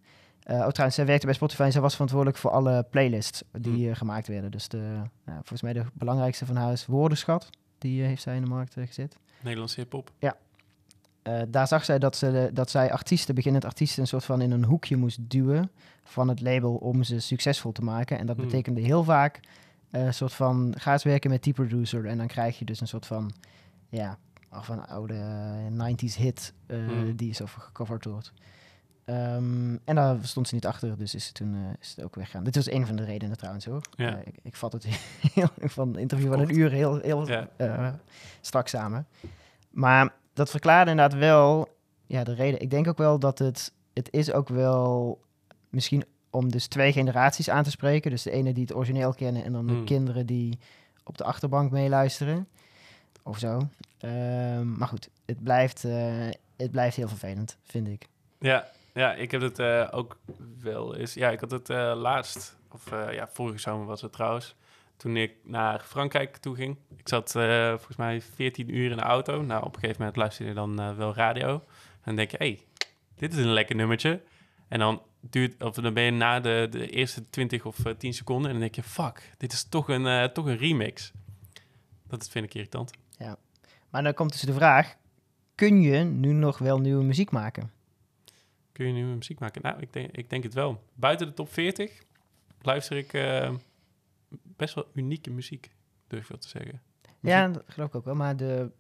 Uh, 0.50 0.56
oh, 0.56 0.68
trouwens, 0.68 0.96
zij 0.96 1.06
werkte 1.06 1.26
bij 1.26 1.36
Spotify 1.36 1.62
en 1.62 1.72
zij 1.72 1.82
was 1.82 1.94
verantwoordelijk 1.94 2.38
voor 2.38 2.52
alle 2.52 2.86
playlists 2.90 3.44
die 3.52 3.88
uh, 3.88 3.96
gemaakt 3.96 4.28
werden. 4.28 4.52
Dus 4.52 4.68
de, 4.68 4.78
nou, 5.26 5.38
volgens 5.38 5.62
mij 5.62 5.74
de 5.74 5.86
belangrijkste 5.94 6.46
van 6.46 6.56
haar 6.56 6.72
is 6.72 6.86
Woordenschat. 6.86 7.50
Die 7.78 8.04
heeft 8.04 8.22
zij 8.22 8.36
in 8.36 8.42
de 8.42 8.50
markt 8.50 8.74
gezet. 8.74 9.18
Nederlandse 9.42 9.80
hip-hop. 9.80 10.12
Ja. 10.20 10.36
Daar 11.48 11.68
zag 11.68 11.86
zij 11.86 12.00
dat, 12.00 12.16
ze, 12.16 12.50
dat 12.54 12.70
zij 12.70 12.92
artiesten, 12.92 13.36
beginnend 13.36 13.66
artiesten, 13.66 14.02
een 14.02 14.08
soort 14.08 14.26
van 14.26 14.42
in 14.42 14.52
een 14.52 14.64
hoekje 14.64 14.98
moest 14.98 15.30
duwen 15.30 15.72
van 16.04 16.28
het 16.28 16.42
label 16.42 16.76
om 16.76 17.04
ze 17.04 17.20
succesvol 17.20 17.72
te 17.72 17.82
maken. 17.82 18.18
En 18.18 18.26
dat 18.26 18.36
hmm. 18.36 18.46
betekende 18.46 18.82
heel 18.82 19.04
vaak 19.04 19.40
een 19.92 20.14
soort 20.14 20.34
van, 20.34 20.74
ga 20.78 20.92
eens 20.92 21.04
werken 21.04 21.30
met 21.30 21.44
die 21.44 21.54
producer. 21.54 22.06
En 22.06 22.18
dan 22.18 22.28
krijg 22.28 22.60
je 22.60 22.66
dus 22.66 22.82
een 22.82 22.88
soort 22.88 23.06
van, 23.06 23.32
ja, 23.90 24.18
van 24.52 24.78
een 24.78 24.86
oude 24.86 25.16
90s 25.72 26.18
hit 26.18 26.54
uh, 26.68 26.88
hmm. 26.88 27.16
die 27.16 27.34
zo 27.34 27.46
gecoverd 27.46 28.06
wordt. 28.06 28.34
Um, 29.06 29.80
en 29.84 29.96
daar 29.96 30.18
stond 30.22 30.48
ze 30.48 30.56
niet 30.56 30.66
achter, 30.66 30.98
dus 30.98 31.16
is, 31.16 31.32
toen, 31.32 31.54
uh, 31.54 31.60
is 31.80 31.94
het 31.96 32.06
ook 32.06 32.16
weggegaan. 32.16 32.44
Dit 32.44 32.56
was 32.56 32.72
een 32.72 32.86
van 32.86 32.96
de 32.96 33.04
redenen 33.04 33.38
trouwens 33.38 33.66
hoor. 33.66 33.82
Ja. 33.96 34.14
Uh, 34.14 34.20
ik, 34.26 34.36
ik, 34.42 34.56
vat 34.56 34.74
het 34.74 34.86
heel, 35.34 35.50
van 35.60 35.88
een 35.88 36.00
interview 36.00 36.32
van 36.32 36.40
een 36.40 36.58
uur 36.58 36.72
heel, 36.72 37.00
heel 37.00 37.28
ja. 37.28 37.50
uh, 37.58 37.94
strak 38.42 38.68
samen. 38.68 39.08
Maar 39.70 40.14
dat 40.36 40.50
verklaarde 40.50 40.92
inderdaad 40.92 41.20
wel 41.20 41.68
ja, 42.06 42.24
de 42.24 42.34
reden. 42.34 42.62
Ik 42.62 42.70
denk 42.70 42.88
ook 42.88 42.98
wel 42.98 43.20
dat 43.20 43.40
het, 43.40 43.74
het 43.94 44.08
is 44.12 44.32
ook 44.32 44.50
wel 44.50 45.20
misschien 45.70 46.04
om 46.30 46.52
dus 46.52 46.68
twee 46.68 46.92
generaties 46.92 47.50
aan 47.50 47.64
te 47.64 47.70
spreken. 47.70 48.12
Dus 48.12 48.24
de 48.24 48.32
ene 48.32 48.54
die 48.54 48.64
het 48.64 48.76
origineel 48.76 49.14
kennen 49.14 49.44
en 49.44 49.52
dan 49.52 49.68
de 49.68 49.74
Hmm. 49.74 49.86
kinderen 49.86 50.26
die 50.26 50.60
op 51.04 51.18
de 51.18 51.24
achterbank 51.24 51.72
meeluisteren. 51.72 52.48
Of 53.24 53.38
zo. 53.40 53.68
Ehm, 54.00 54.78
maar 54.78 54.88
goed, 54.88 55.10
het 55.26 55.44
blijft, 55.44 55.84
uh, 55.84 56.30
het 56.58 56.72
blijft 56.72 56.96
heel 56.96 57.08
vervelend, 57.08 57.58
vind 57.64 57.88
ik. 57.88 58.08
Ja, 58.40 58.68
ja 58.94 59.14
ik 59.14 59.32
heb 59.32 59.42
het 59.42 59.60
uh, 59.60 59.88
ook 59.92 60.18
wel 60.62 60.96
eens... 60.96 61.14
Ja, 61.14 61.30
ik 61.30 61.40
had 61.40 61.52
het 61.52 61.70
uh, 61.70 61.94
laatst, 61.96 62.58
of 62.72 62.90
ja, 63.12 63.28
vorige 63.32 63.60
zomer 63.60 63.86
was 63.86 64.02
het 64.02 64.12
trouwens... 64.12 64.56
Toen 64.98 65.18
ik 65.18 65.36
naar 65.44 65.80
Frankrijk 65.80 66.38
toe 66.38 66.56
ging. 66.56 66.78
Ik 66.98 67.08
zat 67.08 67.32
volgens 67.32 67.98
mij 67.98 68.22
14 68.22 68.76
uur 68.76 68.92
in 68.92 68.98
de 68.98 69.04
auto. 69.04 69.42
Nou, 69.42 69.64
op 69.64 69.74
een 69.74 69.80
gegeven 69.80 70.00
moment 70.00 70.18
luisterde 70.18 70.50
je 70.50 70.58
dan 70.58 70.96
wel 70.98 71.14
radio. 71.14 71.54
En 71.54 72.02
dan 72.04 72.16
denk 72.16 72.32
je, 72.32 72.38
hé, 72.38 72.46
hey, 72.46 72.60
dit 73.16 73.34
is 73.34 73.40
een 73.40 73.54
lekker 73.54 73.76
nummertje. 73.76 74.22
En 74.68 74.80
dan, 74.80 75.02
duurt, 75.20 75.64
of 75.64 75.76
dan 75.76 75.94
ben 75.94 76.04
je 76.04 76.12
na 76.12 76.40
de, 76.40 76.68
de 76.70 76.90
eerste 76.90 77.30
20 77.30 77.66
of 77.66 77.86
uh, 77.86 77.94
10 77.94 78.14
seconden 78.14 78.46
en 78.46 78.52
dan 78.52 78.62
denk 78.62 78.76
je, 78.76 78.84
fuck, 78.84 79.32
dit 79.38 79.54
is 79.54 79.64
toch 79.64 79.90
een, 79.90 80.06
uh, 80.06 80.24
toch 80.24 80.46
een 80.46 80.58
remix. 80.58 81.12
Dat 82.08 82.30
vind 82.30 82.46
ik 82.46 82.54
irritant. 82.54 82.92
Ja, 83.18 83.38
maar 83.90 84.04
dan 84.04 84.14
komt 84.14 84.32
dus 84.32 84.42
de 84.42 84.54
vraag, 84.54 84.96
kun 85.56 85.82
je 85.82 86.04
nu 86.04 86.32
nog 86.32 86.58
wel 86.58 86.80
nieuwe 86.80 87.04
muziek 87.04 87.32
maken? 87.32 87.72
Kun 88.72 88.88
je 88.88 88.94
nieuwe 88.94 89.16
muziek 89.16 89.40
maken? 89.40 89.62
Nou, 89.62 89.80
ik 89.80 89.94
denk, 89.94 90.12
ik 90.12 90.30
denk 90.30 90.44
het 90.44 90.54
wel. 90.54 90.84
Buiten 90.94 91.28
de 91.28 91.34
top 91.34 91.54
40 91.54 92.04
luister 92.62 92.98
ik 92.98 93.14
best 94.30 94.76
wel 94.76 94.88
unieke 94.94 95.30
muziek, 95.30 95.72
durf 96.08 96.24
ik 96.24 96.30
wel 96.30 96.38
te 96.38 96.48
zeggen. 96.48 96.82
Ja, 97.20 97.48
dat 97.48 97.64
geloof 97.68 97.90
ik 97.90 97.96
ook 97.96 98.06
wel. 98.06 98.16
Maar 98.16 98.38
de, 98.38 98.72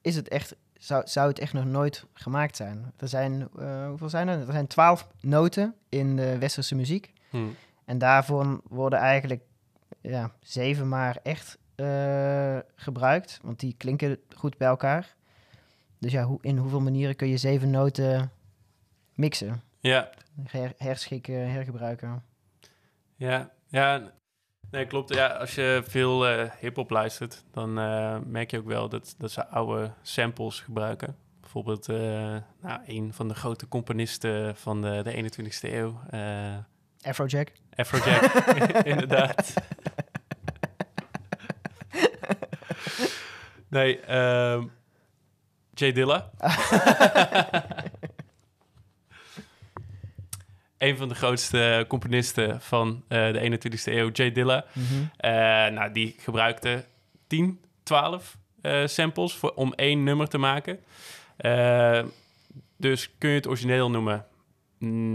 is 0.00 0.16
het 0.16 0.28
echt, 0.28 0.56
zou, 0.74 1.06
zou 1.06 1.28
het 1.28 1.38
echt 1.38 1.52
nog 1.52 1.64
nooit 1.64 2.06
gemaakt 2.12 2.56
zijn? 2.56 2.92
Er 2.96 3.08
zijn, 3.08 3.48
uh, 3.58 3.88
hoeveel 3.88 4.08
zijn 4.08 4.28
er? 4.28 4.46
Er 4.46 4.52
zijn 4.52 4.66
twaalf 4.66 5.08
noten 5.20 5.74
in 5.88 6.16
de 6.16 6.38
westerse 6.38 6.74
muziek. 6.74 7.12
Hmm. 7.30 7.54
En 7.84 7.98
daarvoor 7.98 8.60
worden 8.68 8.98
eigenlijk 8.98 9.42
ja, 10.00 10.32
zeven 10.40 10.88
maar 10.88 11.18
echt 11.22 11.58
uh, 11.76 12.58
gebruikt. 12.74 13.38
Want 13.42 13.60
die 13.60 13.74
klinken 13.76 14.18
goed 14.36 14.56
bij 14.56 14.68
elkaar. 14.68 15.14
Dus 15.98 16.12
ja, 16.12 16.24
hoe, 16.24 16.38
in 16.40 16.56
hoeveel 16.56 16.80
manieren 16.80 17.16
kun 17.16 17.28
je 17.28 17.36
zeven 17.36 17.70
noten 17.70 18.30
mixen? 19.14 19.62
Ja. 19.80 20.10
Her, 20.44 20.72
herschikken, 20.76 21.50
hergebruiken. 21.50 22.24
Ja, 23.16 23.50
ja. 23.66 24.12
Nee, 24.70 24.86
klopt. 24.86 25.14
Ja, 25.14 25.26
als 25.26 25.54
je 25.54 25.82
veel 25.86 26.30
uh, 26.30 26.50
hip-hop 26.60 26.90
luistert, 26.90 27.44
dan 27.50 27.78
uh, 27.78 28.16
merk 28.26 28.50
je 28.50 28.58
ook 28.58 28.66
wel 28.66 28.88
dat, 28.88 29.14
dat 29.18 29.30
ze 29.30 29.46
oude 29.46 29.92
samples 30.02 30.60
gebruiken. 30.60 31.16
Bijvoorbeeld, 31.40 31.88
uh, 31.88 31.96
nou, 32.60 32.80
een 32.86 33.12
van 33.12 33.28
de 33.28 33.34
grote 33.34 33.68
componisten 33.68 34.56
van 34.56 34.82
de, 34.82 35.02
de 35.02 35.30
21ste 35.30 35.72
eeuw. 35.72 36.00
Afrojack. 37.02 37.52
Afrojack, 37.74 38.22
inderdaad. 38.84 39.54
nee, 43.68 44.16
um, 44.16 44.70
Jay 45.74 45.92
Dilla. 45.92 46.30
een 50.82 50.96
van 50.96 51.08
de 51.08 51.14
grootste 51.14 51.84
componisten 51.88 52.60
van 52.60 53.02
uh, 53.08 53.32
de 53.32 53.58
21ste 53.60 53.92
eeuw, 53.92 54.10
Jay 54.10 54.32
Dilla. 54.32 54.64
Mm 54.72 54.84
-hmm. 54.84 55.00
uh, 55.00 55.30
nou, 55.78 55.92
die 55.92 56.14
gebruikte 56.18 56.84
10, 57.26 57.60
12 57.82 58.36
uh, 58.62 58.86
samples 58.86 59.34
voor, 59.34 59.52
om 59.54 59.72
één 59.72 60.04
nummer 60.04 60.28
te 60.28 60.38
maken. 60.38 60.78
dus 62.76 63.10
kun 63.18 63.28
je 63.30 63.36
het 63.36 63.46
origineel 63.46 63.90
noemen? 63.90 64.26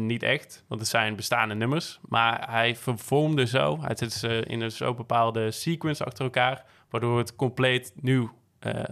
Niet 0.08 0.24
echt, 0.24 0.64
want 0.68 0.82
het 0.82 0.90
zijn 0.90 1.16
bestaande 1.16 1.56
nummers. 1.56 2.00
Maar 2.10 2.50
hij 2.50 2.76
vervormde 2.76 3.48
zo, 3.48 3.82
hij 3.82 3.96
zette 3.96 4.18
ze 4.18 4.44
in 4.48 4.62
een 4.62 4.72
zo 4.72 4.94
bepaalde 4.94 5.52
sequence 5.52 6.04
achter 6.04 6.24
elkaar, 6.24 6.66
waardoor 6.90 7.18
het 7.18 7.36
compleet 7.36 7.94
nieuw 7.96 8.32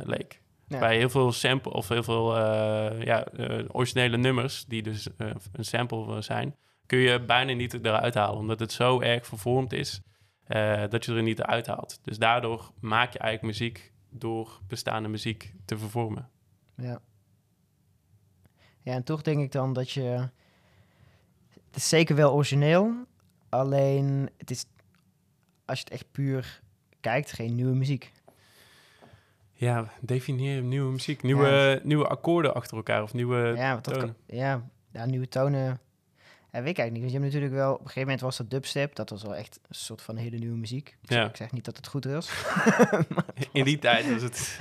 leek. 0.03 0.39
Ja. 0.68 0.80
Bij 0.80 0.98
heel 0.98 1.10
veel 1.10 1.32
sample 1.32 1.72
of 1.72 1.88
heel 1.88 2.04
veel 2.04 2.38
uh, 2.38 3.04
ja, 3.04 3.28
uh, 3.34 3.66
originele 3.72 4.18
nummers, 4.18 4.66
die 4.66 4.82
dus 4.82 5.08
uh, 5.18 5.32
een 5.52 5.66
sample 5.66 6.22
zijn, 6.22 6.56
kun 6.86 6.98
je 7.00 7.22
bijna 7.22 7.54
niet 7.54 7.74
eruit 7.74 8.14
halen, 8.14 8.40
omdat 8.40 8.60
het 8.60 8.72
zo 8.72 9.02
erg 9.02 9.26
vervormd 9.28 9.74
is 9.74 10.02
dat 10.90 11.06
je 11.06 11.16
er 11.16 11.24
niet 11.24 11.42
uit 11.42 11.68
haalt. 11.68 12.00
Dus 12.02 12.18
daardoor 12.18 12.72
maak 12.80 13.14
je 13.14 13.20
eigenlijk 13.20 13.60
muziek 13.60 13.94
door 14.10 14.60
bestaande 14.68 15.10
muziek 15.10 15.54
te 15.66 15.78
vervormen. 15.78 16.30
Ja. 16.76 17.00
Ja, 18.82 18.94
en 18.94 19.04
toch 19.04 19.22
denk 19.22 19.42
ik 19.42 19.52
dan 19.52 19.74
dat 19.74 19.92
je. 19.92 20.30
Het 21.66 21.76
is 21.76 21.90
zeker 21.90 22.16
wel 22.16 22.34
origineel, 22.34 22.94
alleen 23.50 24.30
het 24.38 24.52
is, 24.52 24.66
als 25.66 25.78
je 25.78 25.84
het 25.84 25.94
echt 25.94 26.12
puur 26.12 26.62
kijkt, 27.00 27.32
geen 27.32 27.56
nieuwe 27.56 27.76
muziek. 27.76 28.12
Ja, 29.58 29.92
definieer 30.02 30.62
nieuwe 30.62 30.92
muziek. 30.92 31.24
Nieuwe, 31.24 31.48
ja. 31.48 31.80
nieuwe 31.84 32.08
akkoorden 32.08 32.54
achter 32.54 32.78
elkaar 32.78 33.04
of 33.04 33.14
nieuwe 33.14 33.54
ja, 33.56 33.82
tonen. 33.82 34.16
Ja, 34.26 34.70
ja, 34.92 35.06
nieuwe 35.06 35.28
tonen. 35.28 35.80
Ja, 36.52 36.62
weet 36.62 36.70
ik 36.70 36.78
eigenlijk 36.78 36.92
niet. 36.92 37.02
Want 37.02 37.12
je 37.12 37.20
hebt 37.20 37.34
natuurlijk 37.34 37.54
wel... 37.54 37.72
Op 37.74 37.80
een 37.80 37.86
gegeven 37.86 38.02
moment 38.02 38.22
was 38.22 38.38
dat 38.38 38.50
dubstep. 38.50 38.96
Dat 38.96 39.10
was 39.10 39.24
wel 39.24 39.36
echt 39.36 39.60
een 39.68 39.76
soort 39.76 40.02
van 40.02 40.16
hele 40.16 40.38
nieuwe 40.38 40.58
muziek. 40.58 40.98
Ik, 41.02 41.10
ja. 41.10 41.16
zeg, 41.16 41.30
ik 41.30 41.36
zeg 41.36 41.52
niet 41.52 41.66
dat 41.66 41.78
het 41.78 41.88
goed 41.88 42.06
was. 42.06 42.32
In 43.52 43.64
die 43.64 43.80
tijd 43.80 44.12
was 44.14 44.22
het... 44.22 44.60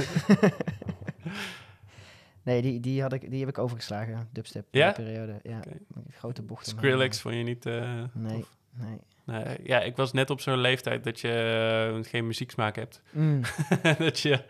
nee, 2.42 2.62
die, 2.62 2.80
die, 2.80 3.02
had 3.02 3.12
ik, 3.12 3.30
die 3.30 3.40
heb 3.40 3.48
ik 3.48 3.58
overgeslagen. 3.58 4.28
Dubstep. 4.32 4.66
Ja? 4.70 4.92
periode. 4.92 5.40
Ja, 5.42 5.58
okay. 5.58 5.80
grote 6.10 6.42
bochten. 6.42 6.72
Skrillex 6.72 7.20
vond 7.20 7.34
je 7.34 7.42
niet... 7.42 7.66
Uh, 7.66 8.02
nee, 8.12 8.36
of? 8.36 8.56
nee. 8.70 8.98
Nee, 9.24 9.56
ja, 9.62 9.80
ik 9.80 9.96
was 9.96 10.12
net 10.12 10.30
op 10.30 10.40
zo'n 10.40 10.58
leeftijd 10.58 11.04
dat 11.04 11.20
je 11.20 11.92
uh, 11.94 12.10
geen 12.10 12.26
muzieksmaak 12.26 12.76
hebt. 12.76 13.02
Mm. 13.10 13.40
dat 13.98 14.20
je, 14.20 14.40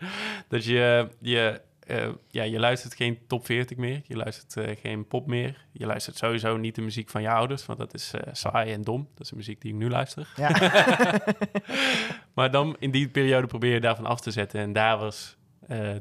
dat 0.47 0.65
je, 0.65 1.09
je, 1.19 1.61
uh, 1.87 2.07
ja, 2.27 2.43
je 2.43 2.59
luistert 2.59 2.95
geen 2.95 3.19
top 3.27 3.45
40 3.45 3.77
meer. 3.77 4.01
Je 4.07 4.15
luistert 4.15 4.55
uh, 4.55 4.75
geen 4.81 5.07
pop 5.07 5.27
meer. 5.27 5.65
Je 5.71 5.85
luistert 5.85 6.17
sowieso 6.17 6.57
niet 6.57 6.75
de 6.75 6.81
muziek 6.81 7.09
van 7.09 7.21
je 7.21 7.29
ouders, 7.29 7.65
want 7.65 7.79
dat 7.79 7.93
is 7.93 8.13
saai 8.31 8.73
en 8.73 8.81
dom. 8.81 9.07
Dat 9.13 9.21
is 9.21 9.29
de 9.29 9.35
muziek 9.35 9.61
die 9.61 9.71
ik 9.71 9.77
nu 9.77 9.89
luister. 9.89 10.33
Ja. 10.35 10.49
maar 12.35 12.51
dan 12.51 12.75
in 12.79 12.91
die 12.91 13.09
periode 13.09 13.47
probeer 13.47 13.73
je 13.73 13.81
daarvan 13.81 14.05
af 14.05 14.21
te 14.21 14.31
zetten. 14.31 14.59
En 14.59 14.73
daar 14.73 14.97
was 14.97 15.37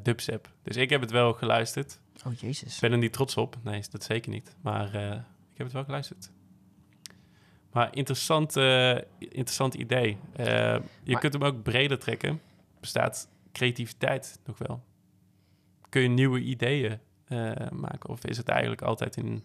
dubstep. 0.02 0.50
Dus 0.62 0.76
ik 0.76 0.90
heb 0.90 1.00
het 1.00 1.11
wel 1.11 1.33
geluisterd. 1.33 2.00
Oh, 2.26 2.35
jezus. 2.35 2.75
Ik 2.75 2.81
ben 2.81 2.93
er 2.93 2.99
niet 2.99 3.12
trots 3.12 3.37
op. 3.37 3.57
Nee, 3.62 3.83
dat 3.90 4.04
zeker 4.04 4.31
niet. 4.31 4.57
Maar 4.62 4.87
ik 5.52 5.57
heb 5.57 5.66
het 5.66 5.73
wel 5.73 5.85
geluisterd. 5.85 6.31
Maar 7.75 7.97
interessant, 7.97 8.57
uh, 8.57 8.99
interessant 9.19 9.75
idee. 9.75 10.19
Uh, 10.40 10.47
je 10.47 10.83
maar, 11.07 11.21
kunt 11.21 11.33
hem 11.33 11.43
ook 11.43 11.62
breder 11.62 11.99
trekken. 11.99 12.40
Bestaat 12.81 13.28
creativiteit 13.52 14.38
nog 14.45 14.59
wel? 14.59 14.83
Kun 15.88 16.02
je 16.02 16.09
nieuwe 16.09 16.40
ideeën 16.40 16.99
uh, 17.28 17.52
maken? 17.71 18.09
Of 18.09 18.25
is 18.25 18.37
het 18.37 18.49
eigenlijk 18.49 18.83
altijd 18.83 19.16
in... 19.16 19.43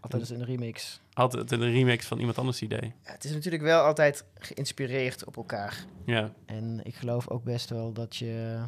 Altijd 0.00 0.30
in 0.30 0.40
een 0.40 0.46
remix. 0.46 1.00
Altijd 1.12 1.50
een 1.50 1.72
remix 1.72 2.06
van 2.06 2.18
iemand 2.18 2.38
anders 2.38 2.62
idee. 2.62 2.94
Ja, 3.04 3.12
het 3.12 3.24
is 3.24 3.32
natuurlijk 3.32 3.62
wel 3.62 3.84
altijd 3.84 4.24
geïnspireerd 4.34 5.24
op 5.24 5.36
elkaar. 5.36 5.84
Ja. 6.06 6.32
En 6.46 6.80
ik 6.82 6.94
geloof 6.94 7.28
ook 7.28 7.44
best 7.44 7.70
wel 7.70 7.92
dat 7.92 8.16
je... 8.16 8.62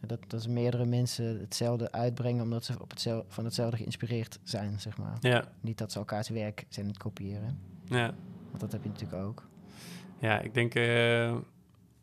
Dat, 0.00 0.20
dat 0.26 0.48
meerdere 0.48 0.84
mensen 0.84 1.40
hetzelfde 1.40 1.92
uitbrengen... 1.92 2.42
omdat 2.42 2.64
ze 2.64 2.80
op 2.80 2.90
hetzelfde, 2.90 3.32
van 3.32 3.44
hetzelfde 3.44 3.76
geïnspireerd 3.76 4.38
zijn, 4.42 4.80
zeg 4.80 4.96
maar. 4.96 5.16
Ja. 5.20 5.52
Niet 5.60 5.78
dat 5.78 5.92
ze 5.92 5.98
elkaars 5.98 6.28
werk 6.28 6.64
zijn 6.68 6.86
het 6.86 6.98
kopiëren. 6.98 7.74
Ja. 7.88 8.14
Want 8.48 8.60
dat 8.60 8.72
heb 8.72 8.82
je 8.82 8.88
natuurlijk 8.88 9.22
ook. 9.22 9.48
Ja, 10.18 10.40
ik 10.40 10.54
denk 10.54 10.74
uh, 10.74 11.34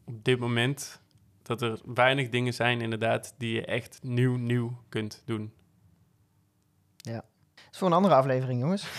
op 0.03 0.23
dit 0.23 0.39
moment 0.39 1.01
dat 1.41 1.61
er 1.61 1.79
weinig 1.85 2.29
dingen 2.29 2.53
zijn 2.53 2.81
inderdaad 2.81 3.33
die 3.37 3.53
je 3.53 3.65
echt 3.65 3.99
nieuw, 4.01 4.35
nieuw 4.35 4.77
kunt 4.89 5.21
doen. 5.25 5.53
Ja. 6.95 7.25
Dat 7.55 7.71
is 7.71 7.77
voor 7.77 7.87
een 7.87 7.93
andere 7.93 8.15
aflevering, 8.15 8.59
jongens. 8.59 8.87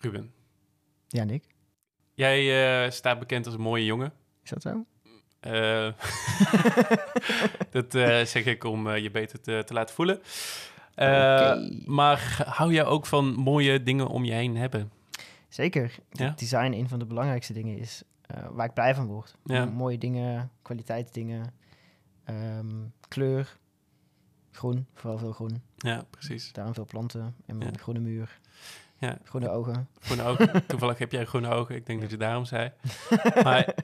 Ruben. 0.00 0.32
Ja, 1.08 1.24
Nick. 1.24 1.44
Jij 2.14 2.84
uh, 2.84 2.90
staat 2.90 3.18
bekend 3.18 3.46
als 3.46 3.54
een 3.54 3.60
mooie 3.60 3.84
jongen. 3.84 4.12
Is 4.42 4.50
dat 4.50 4.62
zo? 4.62 4.84
Uh, 5.46 5.92
dat 7.76 7.92
zeg 8.28 8.44
ik 8.44 8.64
om 8.64 8.90
je 8.94 9.10
beter 9.10 9.40
te, 9.40 9.62
te 9.66 9.72
laten 9.72 9.94
voelen. 9.94 10.20
Okay. 11.02 11.82
Maar 11.86 12.42
hou 12.48 12.72
jij 12.72 12.84
ook 12.84 13.06
van 13.06 13.34
mooie 13.34 13.82
dingen 13.82 14.06
om 14.06 14.24
je 14.24 14.32
heen 14.32 14.56
hebben? 14.56 14.90
Zeker. 15.48 15.94
Ja? 16.10 16.32
Design 16.36 16.72
een 16.72 16.88
van 16.88 16.98
de 16.98 17.04
belangrijkste 17.04 17.52
dingen 17.52 17.78
is 17.78 18.02
uh, 18.36 18.46
waar 18.50 18.66
ik 18.66 18.74
blij 18.74 18.94
van 18.94 19.06
word. 19.06 19.34
Ja. 19.44 19.64
Mooie 19.64 19.98
dingen, 19.98 20.50
kwaliteitsdingen, 20.62 21.52
um, 22.30 22.92
kleur, 23.08 23.56
groen, 24.50 24.86
vooral 24.94 25.18
veel 25.18 25.32
groen. 25.32 25.62
Ja, 25.76 26.04
precies. 26.10 26.52
Daarom 26.52 26.74
veel 26.74 26.84
planten 26.86 27.34
en 27.46 27.60
Ja. 27.60 27.70
groene 27.76 28.00
muur, 28.00 28.38
Ja, 28.98 29.18
groene 29.24 29.48
ogen. 29.48 29.88
groene 30.00 30.22
ogen. 30.22 30.66
Toevallig 30.66 30.98
heb 30.98 31.12
jij 31.12 31.24
groene 31.24 31.48
ogen. 31.48 31.74
Ik 31.74 31.86
denk 31.86 32.00
dat 32.00 32.10
je 32.10 32.16
daarom 32.16 32.44
zei. 32.44 32.72
Maar 33.44 33.74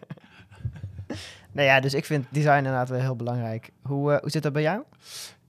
Nou 1.52 1.66
ja, 1.66 1.80
dus 1.80 1.94
ik 1.94 2.04
vind 2.04 2.26
design 2.30 2.56
inderdaad 2.56 2.88
wel 2.88 3.00
heel 3.00 3.16
belangrijk. 3.16 3.70
Hoe, 3.82 4.12
uh, 4.12 4.18
hoe 4.20 4.30
zit 4.30 4.42
dat 4.42 4.52
bij 4.52 4.62
jou? 4.62 4.82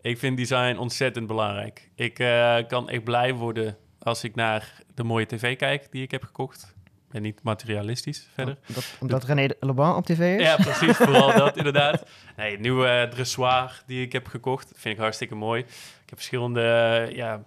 Ik 0.05 0.17
vind 0.17 0.37
design 0.37 0.77
ontzettend 0.77 1.27
belangrijk. 1.27 1.89
Ik 1.95 2.19
uh, 2.19 2.57
kan 2.67 2.89
echt 2.89 3.03
blij 3.03 3.33
worden 3.33 3.77
als 3.99 4.23
ik 4.23 4.35
naar 4.35 4.81
de 4.93 5.03
mooie 5.03 5.25
tv 5.25 5.57
kijk 5.57 5.91
die 5.91 6.01
ik 6.01 6.11
heb 6.11 6.23
gekocht. 6.23 6.75
En 7.11 7.21
niet 7.21 7.43
materialistisch 7.43 8.29
verder. 8.33 8.57
Omdat, 8.67 8.97
omdat 8.99 9.23
René 9.23 9.47
Leblanc 9.59 9.97
op 9.97 10.05
tv 10.05 10.39
is? 10.39 10.41
Ja, 10.41 10.55
precies. 10.55 10.97
Vooral 10.97 11.33
dat, 11.33 11.57
inderdaad. 11.61 12.05
Nee, 12.37 12.59
nieuwe 12.59 12.87
uh, 12.87 13.11
dressoir 13.11 13.83
die 13.85 14.01
ik 14.01 14.11
heb 14.11 14.27
gekocht. 14.27 14.71
Vind 14.75 14.95
ik 14.95 15.01
hartstikke 15.01 15.35
mooi. 15.35 15.61
Ik 15.61 16.09
heb 16.09 16.17
verschillende 16.17 16.61
uh, 17.09 17.15
ja, 17.15 17.43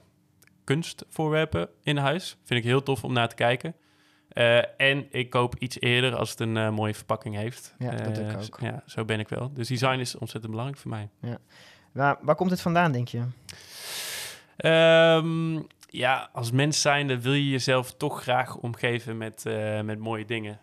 kunstvoorwerpen 0.65 1.69
in 1.83 1.97
huis. 1.97 2.37
Vind 2.45 2.61
ik 2.61 2.67
heel 2.67 2.83
tof 2.83 3.05
om 3.05 3.13
naar 3.13 3.29
te 3.29 3.35
kijken. 3.35 3.75
Uh, 4.33 4.81
en 4.81 5.07
ik 5.11 5.31
koop 5.31 5.55
iets 5.59 5.81
eerder 5.81 6.17
als 6.17 6.31
het 6.31 6.41
een 6.41 6.57
uh, 6.57 6.71
mooie 6.71 6.95
verpakking 6.95 7.35
heeft. 7.35 7.75
Ja, 7.79 7.91
dat 7.91 8.19
uh, 8.19 8.31
ik 8.31 8.37
ook. 8.37 8.61
Ja, 8.61 8.83
zo 8.87 9.05
ben 9.05 9.21
ik 9.21 9.29
wel. 9.29 9.53
Dus 9.53 9.69
design 9.69 9.99
is 9.99 10.17
ontzettend 10.17 10.53
belangrijk 10.53 10.81
voor 10.81 10.91
mij. 10.91 11.09
Ja. 11.21 11.39
Waar, 11.99 12.17
waar 12.21 12.35
komt 12.35 12.51
het 12.51 12.61
vandaan, 12.61 12.93
denk 12.93 13.09
je? 13.09 13.23
Ehm, 14.57 15.63
ja, 15.87 16.29
als 16.33 16.51
mens 16.51 16.81
zijnde 16.81 17.21
wil 17.21 17.33
je 17.33 17.49
jezelf 17.49 17.95
toch 17.95 18.23
graag 18.23 18.57
omgeven 18.57 19.17
met, 19.17 19.45
uh, 19.47 19.81
met 19.81 19.99
mooie 19.99 20.25
dingen. 20.25 20.59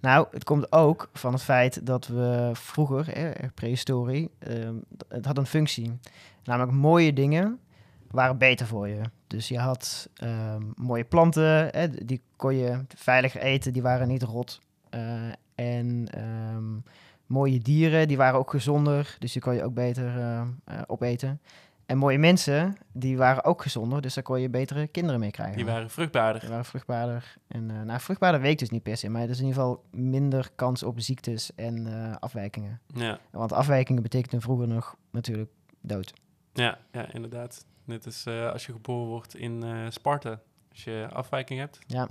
Nou, 0.00 0.26
het 0.30 0.44
komt 0.44 0.72
ook 0.72 1.08
van 1.12 1.32
het 1.32 1.42
feit 1.42 1.86
dat 1.86 2.06
we 2.06 2.50
vroeger, 2.52 3.08
eh, 3.08 3.48
prehistorie, 3.54 4.30
uh, 4.48 4.68
het 5.08 5.24
had 5.24 5.38
een 5.38 5.46
functie. 5.46 5.98
Namelijk 6.44 6.72
mooie 6.72 7.12
dingen 7.12 7.60
waren 8.10 8.38
beter 8.38 8.66
voor 8.66 8.88
je. 8.88 9.00
Dus 9.26 9.48
je 9.48 9.58
had 9.58 10.08
ehm, 10.14 10.62
mooie 10.76 11.04
planten, 11.04 11.68
hè, 11.70 11.88
die 11.90 12.22
kon 12.36 12.56
je 12.56 12.84
veiliger 12.96 13.40
eten, 13.40 13.72
die 13.72 13.82
waren 13.82 14.08
niet 14.08 14.22
rot. 14.22 14.60
Uh, 14.94 15.32
en 15.54 16.08
ehm, 16.10 16.74
mooie 17.26 17.58
dieren, 17.58 18.08
die 18.08 18.16
waren 18.16 18.38
ook 18.38 18.50
gezonder, 18.50 19.16
dus 19.18 19.32
die 19.32 19.42
kon 19.42 19.54
je 19.54 19.64
ook 19.64 19.74
beter 19.74 20.18
uh, 20.18 20.42
opeten. 20.86 21.40
En 21.86 21.98
mooie 21.98 22.18
mensen, 22.18 22.76
die 22.92 23.16
waren 23.16 23.44
ook 23.44 23.62
gezonder, 23.62 24.02
dus 24.02 24.14
daar 24.14 24.24
kon 24.24 24.40
je 24.40 24.48
betere 24.48 24.86
kinderen 24.86 25.20
mee 25.20 25.30
krijgen. 25.30 25.56
Die 25.56 25.64
waren 25.64 25.90
vruchtbaarder. 25.90 26.40
Die 26.40 26.50
waren 26.50 26.64
vruchtbaarder. 26.64 27.36
En 27.48 27.70
uh, 27.70 27.82
nou, 27.82 28.00
vruchtbaarder 28.00 28.40
weet 28.40 28.58
dus 28.58 28.70
niet 28.70 28.82
per 28.82 28.96
se, 28.96 29.08
maar 29.08 29.22
er 29.22 29.30
is 29.30 29.38
in 29.38 29.46
ieder 29.46 29.60
geval 29.60 29.84
minder 29.90 30.50
kans 30.54 30.82
op 30.82 31.00
ziektes 31.00 31.54
en 31.54 31.86
uh, 31.86 32.14
afwijkingen. 32.18 32.80
Ja. 32.86 33.18
Want 33.30 33.52
afwijkingen 33.52 34.02
betekenden 34.02 34.40
vroeger 34.40 34.68
nog 34.68 34.96
natuurlijk 35.10 35.50
dood. 35.80 36.12
Ja, 36.52 36.78
ja 36.92 37.12
inderdaad. 37.12 37.64
Net 37.84 38.06
als 38.06 38.26
uh, 38.26 38.50
als 38.50 38.66
je 38.66 38.72
geboren 38.72 39.08
wordt 39.08 39.36
in 39.36 39.64
Sparta. 39.88 40.40
Als 40.70 40.84
je 40.84 41.08
afwijking 41.12 41.60
hebt, 41.60 41.78
ja. 41.86 42.08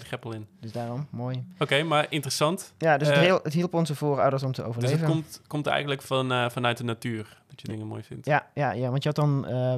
De 0.00 0.06
greppel 0.06 0.32
in. 0.32 0.46
Dus 0.60 0.72
daarom, 0.72 1.06
mooi. 1.10 1.46
Oké, 1.58 1.82
maar 1.82 2.06
interessant. 2.08 2.74
Ja, 2.78 2.98
dus 2.98 3.08
het, 3.08 3.16
heel, 3.16 3.40
het 3.42 3.52
hielp 3.52 3.74
onze 3.74 3.94
voorouders 3.94 4.42
om 4.42 4.52
te 4.52 4.62
overleven. 4.64 4.98
Dus 4.98 5.06
het 5.06 5.14
komt, 5.14 5.40
komt 5.46 5.66
eigenlijk 5.66 6.02
van, 6.02 6.50
vanuit 6.50 6.76
de 6.76 6.84
natuur 6.84 7.42
dat 7.48 7.60
je 7.60 7.68
dingen 7.68 7.86
mooi 7.86 8.02
vindt. 8.02 8.26
Ja, 8.26 8.50
ja, 8.54 8.72
ja 8.72 8.90
want 8.90 9.02
je 9.02 9.08
had 9.08 9.16
dan 9.16 9.46
uh, 9.48 9.74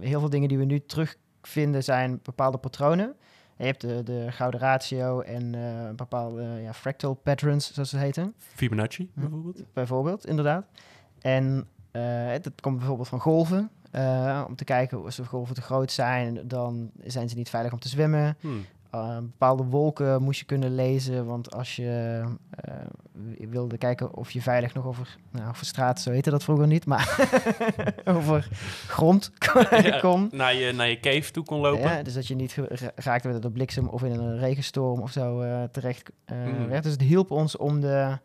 heel 0.00 0.20
veel 0.20 0.30
dingen 0.30 0.48
die 0.48 0.58
we 0.58 0.64
nu 0.64 0.80
terugvinden 0.86 1.84
zijn 1.84 2.20
bepaalde 2.22 2.58
patronen. 2.58 3.14
je 3.56 3.64
hebt 3.64 3.80
de, 3.80 4.02
de 4.02 4.26
gouden 4.30 4.60
ratio 4.60 5.20
en 5.20 5.54
bepaalde 5.96 6.42
ja, 6.42 6.72
fractal 6.72 7.14
patterns, 7.14 7.72
zoals 7.72 7.90
ze 7.90 7.98
heten. 7.98 8.34
Fibonacci 8.38 9.10
bijvoorbeeld. 9.14 9.64
Bijvoorbeeld, 9.72 10.26
inderdaad. 10.26 10.66
En 11.20 11.68
dat 12.42 12.60
komt 12.60 12.78
bijvoorbeeld 12.78 13.08
van 13.08 13.20
golven. 13.20 13.70
om 14.46 14.56
te 14.56 14.64
kijken 14.64 15.02
of 15.02 15.14
de 15.14 15.24
golven 15.24 15.54
te 15.54 15.62
groot 15.62 15.92
zijn, 15.92 16.48
dan 16.48 16.90
zijn 17.04 17.28
ze 17.28 17.36
niet 17.36 17.50
veilig 17.50 17.72
om 17.72 17.78
te 17.78 17.88
zwemmen. 17.88 18.36
Hmm. 18.40 18.64
Uh, 18.96 19.16
bepaalde 19.16 19.64
wolken 19.64 20.22
moest 20.22 20.38
je 20.38 20.46
kunnen 20.46 20.74
lezen. 20.74 21.26
Want 21.26 21.54
als 21.54 21.76
je 21.76 22.22
uh, 22.68 23.50
wilde 23.50 23.78
kijken 23.78 24.14
of 24.14 24.30
je 24.30 24.42
veilig 24.42 24.74
nog 24.74 24.86
over, 24.86 25.16
nou, 25.30 25.48
over 25.48 25.66
straat, 25.66 26.00
zo 26.00 26.10
heette 26.10 26.30
dat 26.30 26.44
vroeger 26.44 26.66
niet, 26.66 26.86
maar 26.86 27.28
over 28.04 28.48
grond 28.86 29.32
kon. 30.00 30.28
naar, 30.32 30.54
je, 30.54 30.72
naar 30.72 30.88
je 30.88 31.00
cave 31.00 31.30
toe 31.30 31.44
kon 31.44 31.60
lopen. 31.60 31.90
Ja, 31.90 32.02
dus 32.02 32.14
dat 32.14 32.26
je 32.26 32.34
niet 32.34 32.56
geraakt 32.94 33.24
werd 33.24 33.42
door 33.42 33.50
bliksem 33.50 33.88
of 33.88 34.02
in 34.02 34.12
een 34.12 34.38
regenstorm 34.38 35.00
of 35.00 35.10
zo 35.10 35.42
uh, 35.42 35.62
terecht 35.64 36.10
mm. 36.26 36.68
werd. 36.68 36.82
Dus 36.82 36.92
het 36.92 37.02
hielp 37.02 37.30
ons 37.30 37.56
om 37.56 37.80
de 37.80 38.18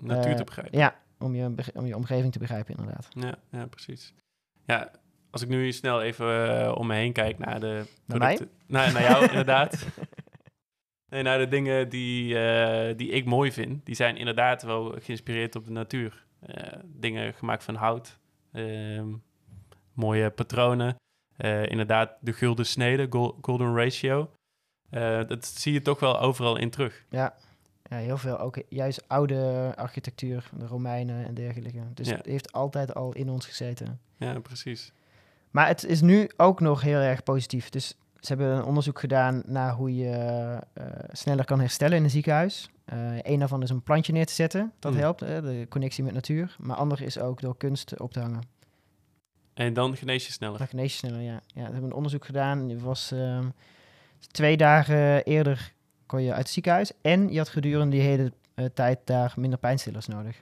natuur 0.00 0.36
te 0.36 0.44
begrijpen. 0.44 0.78
Ja, 0.78 0.94
om 1.18 1.34
je, 1.34 1.54
om 1.74 1.86
je 1.86 1.96
omgeving 1.96 2.32
te 2.32 2.38
begrijpen, 2.38 2.74
inderdaad. 2.76 3.08
Ja, 3.10 3.34
ja 3.50 3.66
precies. 3.66 4.14
Ja, 4.64 4.90
als 5.30 5.42
ik 5.42 5.48
nu 5.48 5.72
snel 5.72 6.02
even 6.02 6.26
uh, 6.60 6.74
om 6.76 6.86
me 6.86 6.94
heen 6.94 7.12
kijk 7.12 7.38
naar 7.38 7.60
de 7.60 7.84
producten. 8.06 8.50
Naar, 8.66 8.92
mij? 8.92 9.02
naar 9.02 9.10
jou, 9.10 9.24
inderdaad. 9.30 9.86
Nee, 11.10 11.22
naar 11.22 11.38
de 11.38 11.48
dingen 11.48 11.88
die, 11.88 12.34
uh, 12.34 12.96
die 12.96 13.08
ik 13.10 13.24
mooi 13.24 13.52
vind, 13.52 13.86
die 13.86 13.94
zijn 13.94 14.16
inderdaad 14.16 14.62
wel 14.62 14.94
geïnspireerd 15.00 15.56
op 15.56 15.64
de 15.64 15.70
natuur. 15.70 16.26
Uh, 16.46 16.56
dingen 16.84 17.34
gemaakt 17.34 17.64
van 17.64 17.74
hout, 17.74 18.18
ehm, 18.52 19.06
mooie 19.92 20.30
patronen. 20.30 20.96
inderdaad, 21.64 22.16
de 22.20 22.32
gulden 22.32 22.66
snede, 22.66 23.06
golden 23.40 23.76
ratio. 23.76 24.30
dat 25.26 25.46
zie 25.46 25.72
je 25.72 25.82
toch 25.82 26.00
wel 26.00 26.20
overal 26.20 26.56
in 26.56 26.70
terug. 26.70 27.04
Ja. 27.10 27.34
ja, 27.82 27.96
heel 27.96 28.16
veel. 28.18 28.38
Ook 28.38 28.62
juist 28.68 29.08
oude 29.08 29.72
architectuur, 29.76 30.50
de 30.58 30.66
Romeinen 30.66 31.26
en 31.26 31.34
dergelijke. 31.34 31.80
Dus 31.94 32.08
Ja. 32.08 32.16
het 32.16 32.26
heeft 32.26 32.52
altijd 32.52 32.94
al 32.94 33.12
in 33.12 33.28
ons 33.28 33.46
gezeten. 33.46 34.00
Ja, 34.16 34.40
precies. 34.40 34.92
Maar 35.58 35.66
het 35.68 35.84
is 35.84 36.00
nu 36.00 36.30
ook 36.36 36.60
nog 36.60 36.80
heel 36.80 36.98
erg 36.98 37.22
positief. 37.22 37.68
Dus 37.68 37.88
ze 38.20 38.28
hebben 38.28 38.56
een 38.56 38.64
onderzoek 38.64 39.00
gedaan 39.00 39.42
naar 39.46 39.74
hoe 39.74 39.96
je 39.96 40.10
eh, 40.72 40.84
sneller 41.12 41.44
kan 41.44 41.60
herstellen 41.60 41.96
in 41.96 42.04
een 42.04 42.10
ziekenhuis. 42.10 42.70
Eh 42.84 43.18
een 43.22 43.38
daarvan 43.38 43.62
is 43.62 43.70
een 43.70 43.82
plantje 43.82 44.12
neer 44.12 44.26
te 44.26 44.32
zetten. 44.32 44.72
Dat 44.78 44.92
Hmm. 44.92 45.00
helpt, 45.00 45.20
hè, 45.20 45.42
de 45.42 45.66
connectie 45.68 46.04
met 46.04 46.12
natuur. 46.12 46.56
Maar 46.58 46.76
ander 46.76 47.02
is 47.02 47.18
ook 47.18 47.40
door 47.40 47.56
kunst 47.56 48.00
op 48.00 48.12
te 48.12 48.20
hangen. 48.20 48.42
En 49.54 49.72
dan 49.72 49.96
genees 49.96 50.26
je 50.26 50.32
sneller. 50.32 50.58
Dan 50.58 50.66
genees 50.66 50.92
je 50.92 50.98
sneller, 50.98 51.20
ja. 51.20 51.40
ja. 51.46 51.64
Ze 51.64 51.72
hebben 51.72 51.82
een 51.82 51.92
onderzoek 51.92 52.24
gedaan. 52.24 52.68
Het 52.68 52.82
was 52.82 53.12
ehm, 53.12 53.48
twee 54.30 54.56
dagen 54.56 55.24
eerder 55.24 55.72
kon 56.06 56.22
je 56.22 56.30
uit 56.30 56.38
het 56.42 56.50
ziekenhuis. 56.50 56.92
En 57.02 57.32
je 57.32 57.38
had 57.38 57.48
gedurende 57.48 57.96
die 57.96 58.04
hele 58.04 58.32
eh, 58.54 58.64
tijd 58.74 58.98
daar 59.04 59.34
minder 59.36 59.58
pijnstillers 59.58 60.06
nodig. 60.06 60.40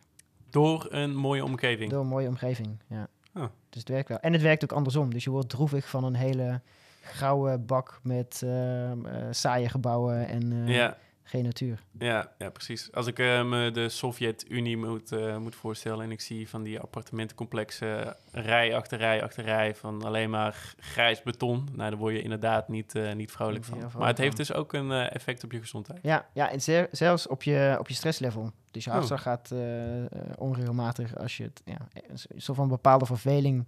Door 0.50 0.86
een 0.90 1.14
mooie 1.14 1.44
omgeving. 1.44 1.90
Door 1.90 2.00
een 2.00 2.06
mooie 2.06 2.28
omgeving, 2.28 2.78
ja. 2.88 3.08
Oh. 3.36 3.46
Dus 3.68 3.80
het 3.80 3.88
werkt 3.88 4.08
wel. 4.08 4.20
En 4.20 4.32
het 4.32 4.42
werkt 4.42 4.64
ook 4.64 4.72
andersom. 4.72 5.12
Dus 5.12 5.24
je 5.24 5.30
wordt 5.30 5.48
droevig 5.48 5.88
van 5.88 6.04
een 6.04 6.14
hele 6.14 6.60
grauwe 7.02 7.58
bak 7.58 8.00
met 8.02 8.40
ehm, 8.44 9.06
eh, 9.06 9.26
saaie 9.30 9.68
gebouwen 9.68 10.28
en 10.28 10.52
eh, 10.52 10.74
Ja, 10.74 10.96
geen 11.28 11.44
natuur. 11.44 11.82
ja, 11.98 12.32
ja, 12.38 12.50
precies. 12.50 12.92
Als 12.92 13.06
ik 13.06 13.18
eh, 13.18 13.44
me 13.48 13.70
de 13.70 13.88
Sovjet-Unie 13.88 14.76
moet, 14.76 15.12
eh, 15.12 15.36
moet 15.36 15.54
voorstellen 15.54 16.04
en 16.04 16.10
ik 16.10 16.20
zie 16.20 16.48
van 16.48 16.62
die 16.62 16.80
appartementencomplexen 16.80 18.16
rij 18.32 18.76
achter 18.76 18.98
rij 18.98 19.22
achter 19.22 19.44
rij 19.44 19.74
van 19.74 20.04
alleen 20.04 20.30
maar 20.30 20.74
grijs 20.78 21.22
beton, 21.22 21.68
nou, 21.72 21.90
daar 21.90 21.98
word 21.98 22.14
je 22.14 22.22
inderdaad 22.22 22.68
niet, 22.68 22.94
eh, 22.94 23.12
niet 23.14 23.30
vrolijk 23.30 23.64
van. 23.64 23.78
Maar 23.98 24.08
het 24.08 24.18
heeft 24.18 24.36
dus 24.36 24.52
ook 24.52 24.72
een 24.72 24.92
effect 24.92 25.44
op 25.44 25.52
je 25.52 25.60
gezondheid. 25.60 25.98
Ja, 26.02 26.26
ja 26.32 26.50
en 26.50 26.60
zel- 26.62 26.86
zelfs 26.90 27.26
op 27.26 27.42
je, 27.42 27.76
op 27.78 27.88
je 27.88 27.94
stresslevel. 27.94 28.52
Dus 28.70 28.84
je 28.84 28.90
Oh. 28.90 28.96
hartslag 28.96 29.22
gaat 29.22 29.50
eh, 29.50 30.04
eh, 30.04 30.08
onregelmatig 30.38 31.16
als 31.18 31.36
je 31.36 31.42
het... 31.42 31.62
Ja, 31.64 31.78
een 32.08 32.40
soort 32.40 32.56
van 32.58 32.68
bepaalde 32.68 33.06
verveling 33.06 33.66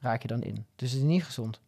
raak 0.00 0.22
je 0.22 0.28
dan 0.28 0.42
in. 0.42 0.66
Dus 0.76 0.90
het 0.90 1.00
is 1.00 1.06
niet 1.06 1.24
gezond. 1.24 1.60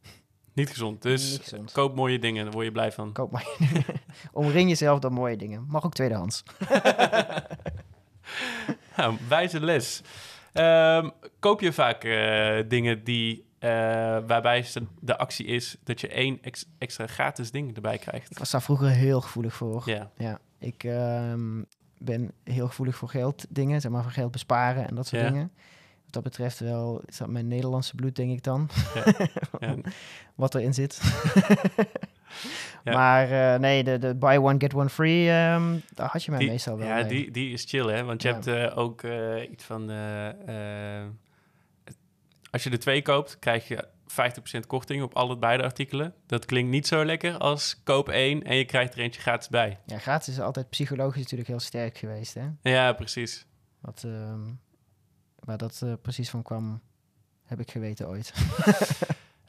Niet 0.59 0.69
gezond, 0.71 1.03
dus 1.03 1.31
Niet 1.31 1.41
gezond. 1.43 1.73
koop 1.73 1.95
mooie 1.97 2.19
dingen, 2.19 2.45
daar 2.45 2.53
word 2.53 2.65
je 2.65 2.73
blij 2.73 2.93
van. 2.93 3.13
Koop 3.13 3.31
maar. 3.31 3.47
Omring 4.33 4.69
jezelf 4.69 4.99
door 4.99 5.13
mooie 5.13 5.37
dingen. 5.37 5.65
Mag 5.69 5.85
ook 5.85 5.95
tweedehands. 5.95 6.43
Nou, 8.97 9.17
wijze 9.29 9.61
les. 9.61 10.03
Ehm, 10.53 11.09
koop 11.39 11.61
je 11.61 11.73
vaak 11.73 12.05
eh, 12.05 12.59
dingen 12.69 13.05
die, 13.05 13.45
eh, 13.59 13.69
waarbij 14.27 14.67
de 15.01 15.19
actie 15.19 15.47
is 15.47 15.77
dat 15.85 16.01
je 16.01 16.09
één 16.09 16.39
ex- 16.43 16.65
extra 16.79 17.07
gratis 17.07 17.51
ding 17.51 17.75
erbij 17.75 17.95
Ik 17.95 18.01
krijgt? 18.01 18.39
was 18.39 18.51
daar 18.51 18.63
vroeger 18.63 18.89
heel 18.89 19.21
gevoelig 19.21 19.55
voor. 19.55 19.83
Ja, 19.85 20.11
Ja, 20.17 20.39
ik 20.59 20.85
ehm, 20.85 21.63
ben 21.99 22.33
heel 22.45 22.67
gevoelig 22.67 22.97
voor 22.97 23.09
geld 23.09 23.47
dingen, 23.49 23.81
zeg 23.81 23.91
maar 23.91 24.03
voor 24.03 24.13
geld 24.13 24.31
besparen 24.31 24.89
en 24.89 24.95
dat 24.95 25.07
soort 25.07 25.23
Ja. 25.23 25.29
dingen. 25.31 25.53
Wat 26.09 26.23
dat 26.23 26.33
betreft 26.33 26.59
wel, 26.59 27.03
is 27.07 27.17
dat 27.17 27.29
mijn 27.29 27.49
Nederlandse 27.49 27.95
bloed, 27.95 28.17
denk 28.17 28.31
ik 28.31 28.43
dan, 28.43 28.69
ja, 29.61 29.75
wat 30.35 30.55
erin 30.55 30.75
zit. 30.75 31.01
Ja. 32.85 32.93
Maar 32.95 33.55
eh, 33.55 33.61
nee, 33.61 33.85
de, 33.85 33.99
de 33.99 34.15
buy 34.15 34.37
one, 34.37 34.55
get 34.59 34.75
one 34.75 34.89
free, 34.89 35.29
ehm, 35.31 35.77
daar 35.95 36.09
had 36.09 36.25
je 36.25 36.31
mij 36.31 36.41
die, 36.41 36.49
meestal 36.49 36.79
wel 36.79 36.87
ja 36.87 36.95
mee. 36.95 37.05
die, 37.07 37.31
die 37.31 37.53
is 37.53 37.65
chill, 37.65 37.87
hè? 37.87 38.05
Want 38.05 38.23
je 38.23 38.29
Ja. 38.29 38.35
hebt 38.35 38.47
eh, 38.47 38.79
ook 38.79 39.03
eh, 39.03 39.51
iets 39.51 39.65
van... 39.65 39.91
als 42.51 42.63
je 42.65 42.71
er 42.71 42.79
twee 42.79 43.03
koopt, 43.03 43.39
krijg 43.39 43.69
je 43.69 43.85
50% 44.63 44.67
korting 44.67 45.03
op 45.03 45.15
alle 45.15 45.37
beide 45.39 45.63
artikelen. 45.63 46.15
Dat 46.27 46.45
klinkt 46.45 46.71
niet 46.71 46.87
zo 46.87 47.05
lekker 47.05 47.37
als 47.39 47.81
koop 47.85 48.09
één 48.09 48.43
en 48.43 48.57
je 48.57 48.65
krijgt 48.65 48.95
er 48.95 49.01
eentje 49.01 49.21
gratis 49.21 49.49
bij. 49.49 49.79
Ja, 49.87 49.99
gratis 49.99 50.29
is 50.35 50.41
altijd 50.41 50.71
psychologisch 50.71 51.23
natuurlijk 51.23 51.49
heel 51.49 51.61
sterk 51.61 51.99
geweest, 51.99 52.35
hè. 52.35 52.47
Ja, 52.63 52.93
precies. 52.93 53.47
Wat, 53.81 54.03
ehm, 54.07 54.41
waar 55.49 55.59
dat 55.59 55.81
eh, 55.85 55.93
precies 56.03 56.31
van 56.31 56.43
kwam, 56.43 56.81
heb 57.45 57.61
ik 57.61 57.71
geweten 57.71 58.09
ooit. 58.09 58.33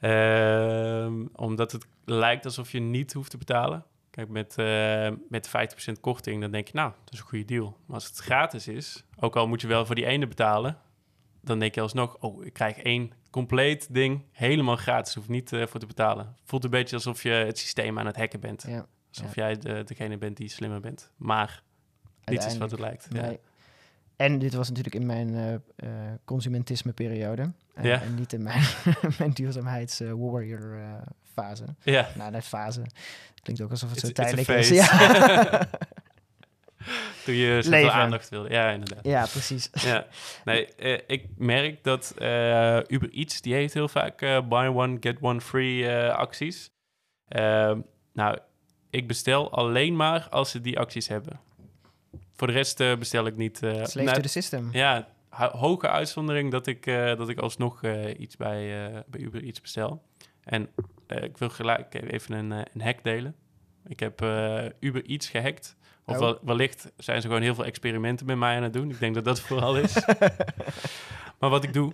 Ehm, 0.00 1.26
omdat 1.32 1.72
het 1.72 1.86
lijkt 2.04 2.44
alsof 2.44 2.72
je 2.72 2.80
niet 2.80 3.12
hoeft 3.12 3.30
te 3.30 3.36
betalen. 3.36 3.84
Kijk, 4.10 4.28
met, 4.28 4.58
eh 4.58 5.10
met 5.28 5.48
50% 5.48 6.00
korting, 6.00 6.40
dan 6.40 6.50
denk 6.50 6.66
je, 6.68 6.74
nou, 6.74 6.92
dat 7.04 7.12
is 7.12 7.18
een 7.18 7.24
goede 7.26 7.44
deal. 7.44 7.76
Maar 7.86 7.94
als 7.94 8.06
het 8.06 8.18
gratis 8.18 8.68
is, 8.68 9.04
ook 9.18 9.36
al 9.36 9.48
moet 9.48 9.60
je 9.60 9.66
wel 9.66 9.86
voor 9.86 9.94
die 9.94 10.06
ene 10.06 10.26
betalen, 10.26 10.78
dan 11.40 11.58
denk 11.58 11.74
je 11.74 11.80
alsnog, 11.80 12.16
oh, 12.20 12.44
ik 12.44 12.52
krijg 12.52 12.76
één 12.76 13.12
compleet 13.30 13.94
ding 13.94 14.24
helemaal 14.32 14.76
gratis, 14.76 15.14
hoef 15.14 15.28
niet 15.28 15.52
eh, 15.52 15.66
voor 15.66 15.80
te 15.80 15.86
betalen. 15.86 16.36
Voelt 16.44 16.64
een 16.64 16.70
beetje 16.70 16.96
alsof 16.96 17.22
je 17.22 17.30
het 17.30 17.58
systeem 17.58 17.98
aan 17.98 18.06
het 18.06 18.16
hacken 18.16 18.40
bent. 18.40 18.64
ja, 18.68 18.86
Alsof 19.12 19.34
jij 19.34 19.58
de, 19.58 19.84
degene 19.84 20.18
bent 20.18 20.36
die 20.36 20.48
slimmer 20.48 20.80
bent. 20.80 21.12
Maar 21.16 21.62
niets 22.24 22.46
is 22.46 22.58
wat 22.58 22.70
het 22.70 22.80
lijkt. 22.80 23.08
Ja. 23.12 23.36
En 24.20 24.38
dit 24.38 24.54
was 24.54 24.68
natuurlijk 24.68 24.94
in 24.94 25.06
mijn 25.06 25.34
eh, 25.34 25.54
eh, 25.54 25.60
consumentisme-periode. 26.24 27.42
En, 27.74 27.84
Ja. 27.86 28.00
en 28.02 28.14
niet 28.14 28.32
in 28.32 28.42
mijn, 28.42 28.62
mijn 29.18 29.30
duurzaamheids-warrior-fase. 29.30 31.64
ja. 31.82 32.08
nou, 32.14 32.30
net 32.30 32.44
fase. 32.44 32.82
Klinkt 33.42 33.62
ook 33.62 33.70
alsof 33.70 33.90
het 33.90 33.98
zo 34.00 34.06
It's- 34.06 34.18
it's 34.18 34.38
a 34.38 34.42
tijdelijk 34.42 34.58
is. 34.58 34.68
Ja. 34.68 34.88
toen 37.24 37.34
je 37.34 37.62
zoveel 37.62 37.90
aandacht 37.90 38.28
wilde. 38.28 38.48
Ja, 38.48 38.70
inderdaad. 38.70 39.04
Ja, 39.04 39.26
precies. 39.26 39.70
Ja, 39.72 40.06
nee, 40.44 40.74
eh, 40.74 40.98
ik 41.06 41.24
merk 41.36 41.84
dat 41.84 42.14
eh, 42.18 42.78
Uber 42.86 43.10
Eats, 43.12 43.40
die 43.40 43.54
heeft 43.54 43.74
heel 43.74 43.88
vaak 43.88 44.22
eh, 44.22 44.48
buy 44.48 44.66
one, 44.66 44.96
get 45.00 45.16
one 45.20 45.40
free 45.40 45.88
eh, 45.88 46.14
acties. 46.16 46.70
Ehm, 47.28 47.80
nou, 48.12 48.38
ik 48.90 49.08
bestel 49.08 49.52
alleen 49.52 49.96
maar 49.96 50.26
als 50.30 50.50
ze 50.50 50.60
die 50.60 50.78
acties 50.78 51.08
hebben. 51.08 51.40
Voor 52.40 52.48
de 52.48 52.54
rest 52.54 52.80
eh, 52.80 52.96
bestel 52.96 53.26
ik 53.26 53.36
niet. 53.36 53.62
eh, 53.62 53.70
Slave 53.72 54.02
nou, 54.02 54.14
to 54.16 54.20
the 54.22 54.28
system. 54.28 54.68
ja, 54.72 55.08
ho- 55.28 55.50
hoge 55.58 55.88
uitzondering 55.88 56.50
dat 56.50 56.66
ik, 56.66 56.86
eh, 56.86 57.16
dat 57.16 57.28
ik 57.28 57.38
alsnog 57.38 57.82
eh, 57.82 58.20
iets 58.20 58.36
bij, 58.36 58.90
bij 59.06 59.20
Uber 59.20 59.44
Eats 59.44 59.60
bestel. 59.60 60.02
En 60.44 60.68
ik 61.06 61.38
wil 61.38 61.48
gelijk 61.48 61.94
even 62.12 62.34
een, 62.34 62.50
een 62.50 62.80
hack 62.80 63.02
delen. 63.04 63.34
Ik 63.86 64.00
heb 64.00 64.20
Uber 64.80 65.04
Eats 65.06 65.28
gehackt. 65.28 65.76
Of 66.06 66.14
Oh. 66.14 66.20
wel- 66.20 66.38
wellicht 66.42 66.92
zijn 66.96 67.20
ze 67.20 67.26
gewoon 67.26 67.42
heel 67.42 67.54
veel 67.54 67.64
experimenten 67.64 68.26
met 68.26 68.36
mij 68.36 68.56
aan 68.56 68.62
het 68.62 68.72
doen. 68.72 68.90
Ik 68.90 68.98
denk 69.00 69.14
dat 69.14 69.24
dat 69.24 69.40
vooral 69.40 69.76
is. 69.78 69.94
maar 71.38 71.50
wat 71.50 71.64
ik 71.64 71.72
doe, 71.72 71.92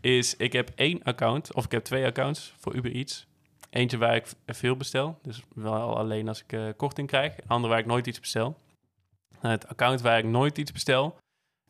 is 0.00 0.36
ik 0.36 0.52
heb 0.52 0.70
één 0.74 1.02
account, 1.02 1.54
of 1.54 1.64
ik 1.64 1.70
heb 1.72 1.84
twee 1.84 2.06
accounts 2.06 2.54
voor 2.58 2.74
Uber 2.74 2.94
Eats. 2.94 3.26
Eentje 3.70 3.98
waar 3.98 4.14
ik 4.16 4.26
veel 4.46 4.76
bestel, 4.76 5.18
dus 5.22 5.42
wel 5.54 5.96
alleen 5.96 6.28
als 6.28 6.44
ik 6.48 6.74
korting 6.76 7.08
krijg. 7.08 7.32
Een 7.36 7.48
ander 7.48 7.70
waar 7.70 7.78
ik 7.78 7.86
nooit 7.86 8.06
iets 8.06 8.20
bestel. 8.20 8.58
Het 9.40 9.68
account 9.68 10.00
waar 10.00 10.18
ik 10.18 10.24
nooit 10.24 10.58
iets 10.58 10.72
bestel, 10.72 11.16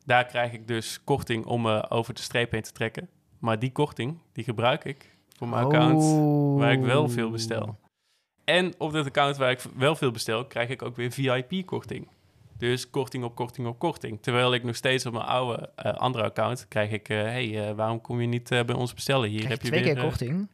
daar 0.05 0.25
krijg 0.25 0.53
ik 0.53 0.67
dus 0.67 1.03
korting 1.03 1.45
om 1.45 1.61
me 1.61 1.89
over 1.89 2.13
de 2.13 2.21
streep 2.21 2.51
heen 2.51 2.61
te 2.61 2.71
trekken. 2.71 3.09
Maar 3.39 3.59
die 3.59 3.71
korting, 3.71 4.17
die 4.31 4.43
gebruik 4.43 4.83
ik 4.83 5.17
voor 5.37 5.47
mijn 5.47 5.65
account 5.65 6.03
waar 6.59 6.71
ik 6.71 6.81
wel 6.81 7.09
veel 7.09 7.29
bestel. 7.29 7.79
En 8.43 8.73
op 8.77 8.91
dat 8.91 9.05
account 9.05 9.37
waar 9.37 9.51
ik 9.51 9.61
wel 9.75 9.95
veel 9.95 10.11
bestel, 10.11 10.45
krijg 10.45 10.69
ik 10.69 10.81
ook 10.81 10.95
weer 10.95 11.11
VIP-korting. 11.11 12.07
Dus 12.57 12.89
korting 12.89 13.23
op 13.23 13.35
korting 13.35 13.67
op 13.67 13.79
korting. 13.79 14.21
Terwijl 14.21 14.53
ik 14.53 14.63
nog 14.63 14.75
steeds 14.75 15.05
op 15.05 15.13
mijn 15.13 15.25
oude 15.25 15.69
eh, 15.75 15.93
andere 15.93 16.23
account 16.23 16.67
krijg 16.67 16.91
ik... 16.91 17.09
eh, 17.09 17.17
hey, 17.17 17.67
eh, 17.69 17.75
waarom 17.75 18.01
kom 18.01 18.21
je 18.21 18.27
niet 18.27 18.51
eh, 18.51 18.63
bij 18.63 18.75
ons 18.75 18.93
bestellen? 18.93 19.29
Hier 19.29 19.39
Krijg 19.39 19.53
heb 19.53 19.61
je 19.61 19.67
twee 19.67 19.83
weer... 19.83 19.93
keer 19.93 20.03
eh, 20.03 20.09
korting? 20.09 20.49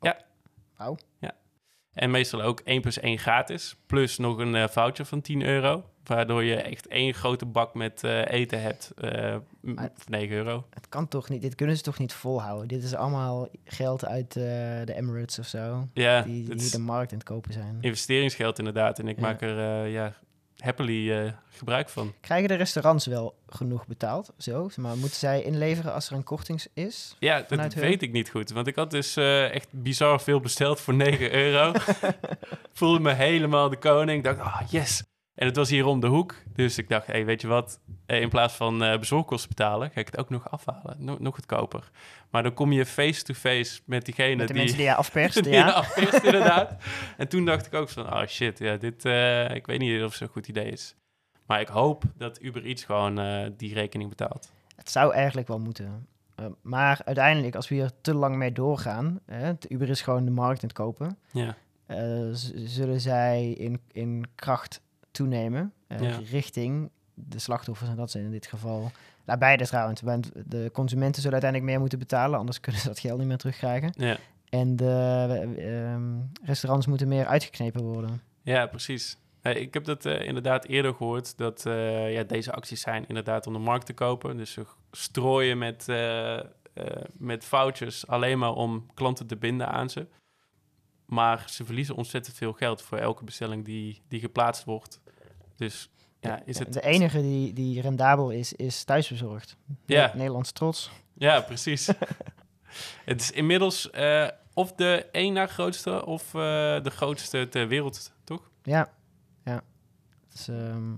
ja. 0.00 0.16
Wauw. 0.76 0.96
En 1.94 2.10
meestal 2.10 2.42
ook 2.42 2.60
1 2.60 2.80
plus 2.80 2.98
1 3.00 3.18
gratis. 3.18 3.76
Plus 3.86 4.18
nog 4.18 4.38
een 4.38 4.54
eh, 4.54 4.68
voucher 4.68 5.04
van 5.04 5.20
10 5.20 5.42
euro. 5.42 5.84
Waardoor 6.04 6.42
je 6.44 6.54
echt 6.54 6.86
één 6.88 7.14
grote 7.14 7.46
bak 7.46 7.74
met 7.74 8.04
eh, 8.04 8.24
eten 8.26 8.62
hebt 8.62 8.92
Maar- 9.60 9.90
voor 9.94 10.10
9 10.10 10.36
euro. 10.36 10.64
Het 10.70 10.88
kan 10.88 11.08
toch 11.08 11.28
niet, 11.28 11.42
dit 11.42 11.54
kunnen 11.54 11.76
ze 11.76 11.82
toch 11.82 11.98
niet 11.98 12.12
volhouden? 12.12 12.68
Dit 12.68 12.82
is 12.82 12.94
allemaal 12.94 13.48
geld 13.64 14.04
uit 14.04 14.36
eh, 14.36 14.42
de 14.84 14.94
Emirates 14.94 15.38
of 15.38 15.46
zo. 15.46 15.88
Ja, 15.92 16.22
die 16.22 16.54
die 16.56 16.70
de 16.70 16.78
markt 16.78 17.12
aan 17.12 17.18
het 17.18 17.26
kopen 17.26 17.52
zijn. 17.52 17.78
investeringsgeld 17.80 18.58
inderdaad. 18.58 18.98
En 18.98 19.08
ik 19.08 19.16
Ja. 19.16 19.22
maak 19.22 19.40
er 19.42 19.86
ja, 19.86 20.14
happily 20.64 21.12
eh, 21.12 21.32
gebruik 21.50 21.88
van. 21.88 22.14
Krijgen 22.20 22.48
de 22.48 22.54
restaurants 22.54 23.06
wel 23.06 23.34
genoeg 23.48 23.86
betaald? 23.86 24.32
Zo, 24.38 24.70
maar 24.76 24.96
moeten 24.96 25.18
zij 25.18 25.42
inleveren 25.42 25.92
als 25.92 26.10
er 26.10 26.16
een 26.16 26.24
korting 26.24 26.64
is? 26.74 27.16
Ja, 27.18 27.44
dat 27.48 27.74
hun? 27.74 27.82
weet 27.82 28.02
ik 28.02 28.12
niet 28.12 28.30
goed. 28.30 28.50
Want 28.50 28.66
ik 28.66 28.76
had 28.76 28.90
dus 28.90 29.16
eh, 29.16 29.54
echt 29.54 29.68
bizar 29.70 30.20
veel 30.20 30.40
besteld 30.40 30.80
voor 30.80 30.94
9 30.94 31.34
euro. 31.34 31.72
Voelde 32.72 33.00
me 33.00 33.12
helemaal 33.12 33.68
de 33.68 33.76
koning. 33.76 34.18
Ik 34.18 34.24
dacht, 34.24 34.40
ah, 34.40 34.60
yes. 34.70 35.02
En 35.34 35.46
het 35.46 35.56
was 35.56 35.70
hier 35.70 35.86
om 35.86 36.00
de 36.00 36.06
hoek. 36.06 36.34
Dus 36.54 36.78
ik 36.78 36.88
dacht, 36.88 37.06
hey, 37.06 37.24
weet 37.24 37.40
je 37.40 37.46
wat? 37.46 37.80
Eh, 38.06 38.20
In 38.20 38.28
plaats 38.28 38.54
van 38.54 38.82
eh, 38.84 38.98
bezorgkosten 38.98 39.48
betalen, 39.48 39.90
ga 39.90 40.00
ik 40.00 40.06
het 40.06 40.18
ook 40.18 40.30
nog 40.30 40.50
afhalen. 40.50 40.96
Nog, 40.98 41.18
nog 41.18 41.34
goedkoper. 41.34 41.90
Maar 42.30 42.42
dan 42.42 42.54
kom 42.54 42.72
je 42.72 42.86
face-to-face 42.86 43.80
met 43.84 44.04
diegene 44.04 44.36
Met 44.36 44.46
de 44.46 44.52
die... 44.52 44.62
mensen 44.62 44.78
die 44.78 44.86
je 44.88 44.94
afperst, 44.94 45.42
die 45.44 45.52
ja. 45.52 45.66
je 45.66 45.72
afperst, 45.72 46.22
inderdaad. 46.22 46.76
En 47.16 47.28
toen 47.28 47.44
dacht 47.44 47.66
ik 47.66 47.74
ook 47.74 47.88
van, 47.88 48.12
oh 48.12 48.26
shit, 48.26 48.58
ja, 48.58 48.76
dit, 48.76 49.04
eh, 49.04 49.54
ik 49.54 49.66
weet 49.66 49.78
niet 49.78 50.02
of 50.02 50.08
het 50.08 50.14
zo'n 50.14 50.28
goed 50.28 50.48
idee 50.48 50.70
is. 50.70 50.94
Maar 51.46 51.60
ik 51.60 51.68
hoop 51.68 52.02
dat 52.16 52.42
Uber 52.42 52.64
Eats 52.64 52.84
gewoon 52.84 53.14
die 53.56 53.74
rekening 53.74 54.08
betaalt. 54.08 54.52
Het 54.76 54.90
zou 54.90 55.12
eigenlijk 55.14 55.48
wel 55.48 55.58
moeten. 55.58 56.06
Maar 56.62 57.00
uiteindelijk, 57.04 57.54
als 57.54 57.68
we 57.68 57.74
hier 57.74 57.90
te 58.00 58.14
lang 58.14 58.36
mee 58.36 58.52
doorgaan, 58.52 59.20
hè, 59.26 59.52
Uber 59.68 59.88
is 59.88 60.02
gewoon 60.02 60.24
de 60.24 60.30
markt 60.30 60.62
aan 60.62 60.68
het 60.68 60.78
kopen, 60.78 61.18
Ja, 61.32 61.56
zullen 62.64 63.00
zij 63.00 63.50
in, 63.50 63.80
in 63.92 64.24
kracht 64.34 64.80
toenemen 65.14 65.72
eh, 65.86 66.00
Ja. 66.00 66.20
richting 66.30 66.90
de 67.14 67.38
slachtoffers. 67.38 67.90
En 67.90 67.96
dat 67.96 68.10
zijn 68.10 68.24
in 68.24 68.30
dit 68.30 68.46
geval, 68.46 68.90
nou, 69.24 69.38
beide 69.38 69.66
trouwens. 69.66 70.00
De 70.46 70.70
consumenten 70.72 71.22
zullen 71.22 71.32
uiteindelijk 71.32 71.70
meer 71.70 71.80
moeten 71.80 71.98
betalen, 71.98 72.38
anders 72.38 72.60
kunnen 72.60 72.80
ze 72.80 72.88
dat 72.88 72.98
geld 72.98 73.18
niet 73.18 73.28
meer 73.28 73.36
terugkrijgen. 73.36 73.92
ja. 73.96 74.16
En 74.48 74.76
de 74.76 74.84
eh, 75.56 75.92
ehm, 75.92 76.12
restaurants 76.42 76.86
moeten 76.86 77.08
meer 77.08 77.26
uitgeknepen 77.26 77.82
worden. 77.82 78.22
Ja, 78.42 78.66
precies. 78.66 79.16
Eh, 79.40 79.56
ik 79.56 79.74
heb 79.74 79.84
dat 79.84 80.06
eh, 80.06 80.26
inderdaad 80.26 80.64
eerder 80.64 80.94
gehoord, 80.94 81.36
dat 81.36 81.62
ja, 82.08 82.22
deze 82.22 82.52
acties 82.52 82.80
zijn 82.80 83.04
inderdaad 83.08 83.46
om 83.46 83.52
de 83.52 83.58
markt 83.58 83.86
te 83.86 83.92
kopen. 83.94 84.36
Dus 84.36 84.52
ze 84.52 84.66
strooien 84.90 85.58
met, 85.58 85.88
eh, 85.88 86.40
met 87.18 87.44
vouchers 87.44 88.06
alleen 88.06 88.38
maar 88.38 88.52
om 88.54 88.86
klanten 88.94 89.26
te 89.26 89.36
binden 89.36 89.68
aan 89.68 89.90
ze. 89.90 90.06
Maar 91.06 91.44
ze 91.48 91.64
verliezen 91.64 91.94
ontzettend 91.94 92.36
veel 92.36 92.52
geld 92.52 92.82
voor 92.82 92.98
elke 92.98 93.24
bestelling 93.24 93.64
die, 93.64 94.02
die 94.08 94.20
geplaatst 94.20 94.64
wordt. 94.64 95.00
Dus 95.56 95.88
ja, 96.20 96.42
is 96.44 96.58
het... 96.58 96.72
De 96.72 96.82
enige 96.82 97.20
die, 97.20 97.52
die 97.52 97.80
rendabel 97.80 98.30
is, 98.30 98.52
is 98.52 98.84
thuisbezorgd. 98.84 99.56
Ja. 99.86 100.12
Nederlands 100.14 100.52
trots. 100.52 100.90
Ja, 101.14 101.40
precies. 101.40 101.86
het 103.04 103.20
is 103.20 103.30
inmiddels 103.30 103.90
eh, 103.90 104.28
of 104.54 104.72
de 104.72 105.06
één 105.12 105.32
na 105.32 105.46
grootste 105.46 106.06
of 106.06 106.34
eh, 106.34 106.40
de 106.82 106.90
grootste 106.90 107.48
ter 107.48 107.68
wereld, 107.68 108.12
toch? 108.24 108.50
Ja, 108.62 108.92
ja. 109.44 109.62
Dus, 110.28 110.48
ehm, 110.48 110.92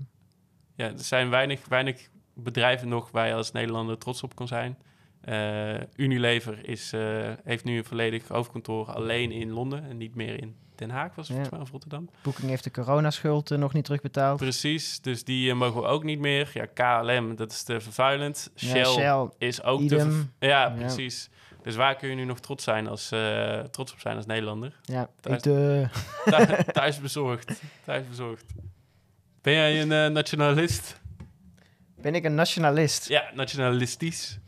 Ja, 0.75 0.85
er 0.85 0.99
zijn 0.99 1.29
weinig, 1.29 1.67
weinig 1.67 2.09
bedrijven 2.33 2.87
nog 2.87 3.11
waar 3.11 3.27
je 3.27 3.33
als 3.33 3.51
Nederlander 3.51 3.97
trots 3.97 4.23
op 4.23 4.35
kan 4.35 4.47
zijn. 4.47 4.77
Eh, 5.21 5.81
Unilever 5.95 6.69
is, 6.69 6.91
heeft 7.43 7.63
nu 7.63 7.77
een 7.77 7.85
volledig 7.85 8.27
hoofdkantoor 8.27 8.91
alleen 8.91 9.31
in 9.31 9.51
Londen 9.51 9.83
en 9.83 9.97
niet 9.97 10.15
meer 10.15 10.41
in 10.41 10.55
Den 10.77 10.89
Haag, 10.89 11.15
was 11.15 11.27
volgens 11.27 11.49
mij, 11.49 11.59
of 11.59 11.71
Rotterdam. 11.71 12.09
Booking 12.21 12.49
heeft 12.49 12.63
de 12.63 12.71
coronaschuld 12.71 13.49
nog 13.49 13.73
niet 13.73 13.85
terugbetaald. 13.85 14.39
Precies, 14.39 15.01
dus 15.01 15.23
die 15.23 15.49
eh, 15.51 15.55
mogen 15.57 15.81
we 15.81 15.87
ook 15.87 16.03
niet 16.03 16.19
meer. 16.19 16.51
Ja, 16.53 16.65
KLM, 16.65 17.35
dat 17.35 17.51
is 17.51 17.63
te 17.63 17.79
vervuilend. 17.81 18.51
Shell, 18.55 18.85
Shell, 18.85 19.29
is 19.37 19.63
ook 19.63 19.77
te 19.79 19.83
idem. 19.85 20.11
verv- 20.11 20.25
Ja, 20.39 20.67
Ja. 20.67 20.69
precies. 20.69 21.29
Dus 21.63 21.75
waar 21.75 21.95
kun 21.95 22.09
je 22.09 22.15
nu 22.15 22.23
nog 22.25 22.39
trots, 22.39 22.63
zijn 22.63 22.87
als, 22.87 23.11
eh, 23.11 23.59
trots 23.59 23.91
op 23.93 23.99
zijn 23.99 24.15
als 24.15 24.25
Nederlander? 24.25 24.79
ja. 24.81 25.09
Thuis- 25.19 25.41
De, 25.41 25.87
Thu- 26.25 26.71
thuis 26.71 26.99
bezorgd. 26.99 27.61
Thuis 27.85 28.07
bezorgd. 28.07 28.45
Ben 29.41 29.53
jij 29.53 29.81
een 29.81 29.91
eh, 29.91 30.07
nationalist? 30.07 30.99
ben 31.95 32.15
ik 32.15 32.23
een 32.23 32.35
nationalist? 32.35 33.07
Ja, 33.07 33.31
nationalistisch. 33.33 34.39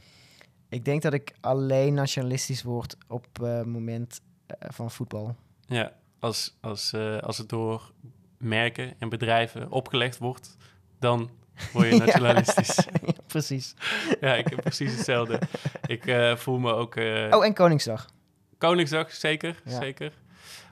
Ik 0.69 0.85
denk 0.85 1.01
dat 1.01 1.13
ik 1.13 1.33
alleen 1.41 1.93
nationalistisch 1.93 2.63
word 2.63 2.95
op 3.07 3.27
het 3.41 3.65
moment 3.65 4.21
van 4.59 4.91
voetbal. 4.91 5.35
Ja, 5.67 5.91
als, 6.19 6.57
als, 6.61 6.93
eh, 6.93 7.17
als 7.17 7.37
het 7.37 7.49
door 7.49 7.91
merken 8.37 8.93
en 8.99 9.09
bedrijven 9.09 9.71
opgelegd 9.71 10.17
wordt, 10.17 10.57
dan 10.99 11.29
word 11.73 11.87
je 11.89 11.97
nationalistisch. 12.05 12.75
Ja, 13.05 13.13
Precies. 13.27 13.73
ja, 14.21 14.35
ik 14.35 14.47
heb 14.47 14.61
precies 14.61 14.95
hetzelfde. 14.95 15.39
Ik 15.85 16.05
eh, 16.05 16.35
voel 16.35 16.57
me 16.59 16.73
ook... 16.73 16.95
eh, 16.95 17.27
Oh, 17.31 17.45
en 17.45 17.53
Koningsdag. 17.53 18.09
Koningsdag, 18.57 19.11
zeker, 19.11 19.61
Ja. 19.65 19.79
zeker. 19.79 20.13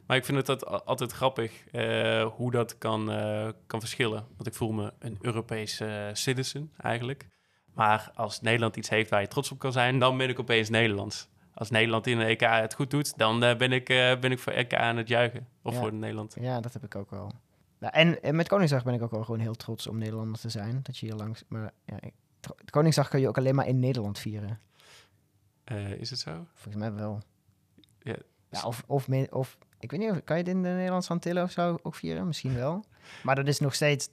Maar 0.07 0.17
ik 0.17 0.25
vind 0.25 0.37
het 0.37 0.45
dat 0.45 0.85
altijd 0.85 1.11
grappig 1.11 1.51
hoe 2.35 2.51
dat 2.51 2.77
kan, 2.77 3.05
kan 3.67 3.79
verschillen. 3.79 4.25
Want 4.35 4.47
ik 4.47 4.53
voel 4.53 4.71
me 4.71 4.93
een 4.99 5.17
Europese 5.21 6.09
citizen 6.13 6.71
eigenlijk. 6.77 7.27
Maar 7.73 8.11
als 8.15 8.41
Nederland 8.41 8.75
iets 8.75 8.89
heeft 8.89 9.09
waar 9.09 9.21
je 9.21 9.27
trots 9.27 9.51
op 9.51 9.59
kan 9.59 9.71
zijn, 9.71 9.99
dan 9.99 10.17
ben 10.17 10.29
ik 10.29 10.39
opeens 10.39 10.69
Nederlands. 10.69 11.27
Als 11.57 11.69
Nederland 11.69 12.07
in 12.07 12.17
de 12.17 12.25
EK 12.25 12.41
het 12.41 12.73
goed 12.73 12.91
doet, 12.91 13.17
dan 13.17 13.43
eh, 13.43 13.57
ben, 13.57 13.71
ik, 13.71 13.89
eh, 13.89 14.19
ben 14.19 14.31
ik 14.31 14.39
voor 14.39 14.53
EK 14.53 14.73
aan 14.73 14.97
het 14.97 15.07
juichen. 15.07 15.47
Of 15.61 15.73
Ja. 15.73 15.79
voor 15.79 15.93
Nederland. 15.93 16.35
Ja, 16.39 16.59
dat 16.61 16.73
heb 16.73 16.83
ik 16.83 16.95
ook 16.95 17.09
wel. 17.09 17.31
Nou, 17.79 17.93
en, 17.93 18.23
en 18.23 18.35
met 18.35 18.47
Koningsdag 18.47 18.83
ben 18.83 18.93
ik 18.93 19.01
ook 19.01 19.11
wel 19.11 19.23
gewoon 19.23 19.39
heel 19.39 19.55
trots 19.55 19.87
om 19.87 19.97
Nederlander 19.97 20.39
te 20.39 20.49
zijn. 20.49 20.79
Dat 20.83 20.97
je 20.97 21.05
hier 21.05 21.15
langs... 21.15 21.43
Maar 21.47 21.71
ja, 21.85 21.99
Koningsdag 22.69 23.07
kun 23.09 23.19
je 23.19 23.27
ook 23.27 23.37
alleen 23.37 23.55
maar 23.55 23.67
in 23.67 23.79
Nederland 23.79 24.19
vieren. 24.19 24.59
Eh, 25.63 25.91
is 25.91 26.09
het 26.09 26.19
zo? 26.19 26.47
Volgens 26.53 26.83
mij 26.83 26.93
wel. 26.93 27.21
Ja. 27.99 28.15
Ja, 28.49 28.61
of, 28.63 28.83
of, 28.87 29.07
of 29.29 29.57
ik 29.79 29.91
weet 29.91 29.99
niet, 29.99 30.09
of, 30.11 30.23
kan 30.23 30.37
je 30.37 30.43
het 30.43 30.51
in 30.51 30.63
de 30.63 30.69
Nederlandse 30.69 31.11
Antillen 31.11 31.43
of 31.43 31.51
zo 31.51 31.79
ook 31.83 31.95
vieren? 31.95 32.27
Misschien 32.27 32.55
wel. 32.55 32.83
Maar 33.23 33.35
dat 33.35 33.47
is 33.47 33.59
nog 33.59 33.75
steeds 33.75 34.09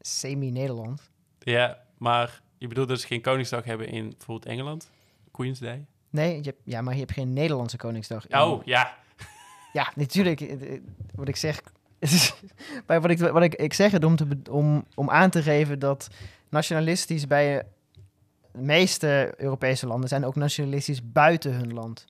semi-Nederland. 0.00 1.10
Ja, 1.38 1.82
maar 1.98 2.42
je 2.58 2.68
bedoelt 2.68 2.88
dat 2.88 3.00
ze 3.00 3.06
geen 3.06 3.22
Koningsdag 3.22 3.64
hebben 3.64 3.88
in 3.88 4.08
bijvoorbeeld 4.08 4.46
Engeland? 4.46 4.90
Queen's 5.30 5.58
Day? 5.58 5.86
Nee, 6.12 6.36
je 6.36 6.42
hebt, 6.42 6.60
ja, 6.64 6.80
maar 6.82 6.92
je 6.94 7.00
hebt 7.00 7.12
geen 7.12 7.32
Nederlandse 7.32 7.76
Koningsdag. 7.76 8.26
in- 8.26 8.38
Oh, 8.38 8.64
ja. 8.64 8.94
Ja, 9.72 9.92
natuurlijk. 9.94 10.40
eh, 10.40 10.72
eh, 10.74 10.80
Wat 11.14 11.28
ik 11.28 11.36
zeg... 11.36 11.62
maar 12.86 13.00
wat 13.00 13.10
ik, 13.10 13.18
wat 13.18 13.42
ik, 13.42 13.54
ik 13.54 13.72
zeg 13.74 13.90
het 13.90 14.04
om, 14.04 14.16
te, 14.16 14.26
om, 14.50 14.84
om 14.94 15.10
aan 15.10 15.30
te 15.30 15.42
geven 15.42 15.78
dat 15.78 16.08
nationalistisch 16.48 17.26
bij 17.26 17.58
eh, 17.58 17.64
de 18.52 18.60
meeste 18.60 19.34
Europese 19.36 19.86
landen 19.86 20.08
zijn 20.08 20.24
ook 20.24 20.34
nationalistisch 20.36 21.10
buiten 21.12 21.52
hun 21.54 21.72
land. 21.72 22.04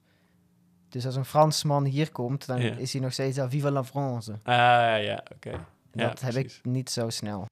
Dus 0.88 1.06
als 1.06 1.16
een 1.16 1.24
Fransman 1.24 1.84
hier 1.84 2.12
komt, 2.12 2.46
dan 2.46 2.60
Ja. 2.62 2.74
is 2.76 2.92
hij 2.92 3.02
nog 3.02 3.12
steeds 3.12 3.38
al 3.38 3.50
Viva 3.50 3.70
la 3.70 3.84
France. 3.84 4.32
Ah, 4.32 4.54
ja, 5.02 5.22
oké. 5.34 5.66
Dat 5.90 6.20
heb 6.20 6.34
ik 6.34 6.60
niet 6.62 6.90
zo 6.90 7.10
snel. 7.10 7.46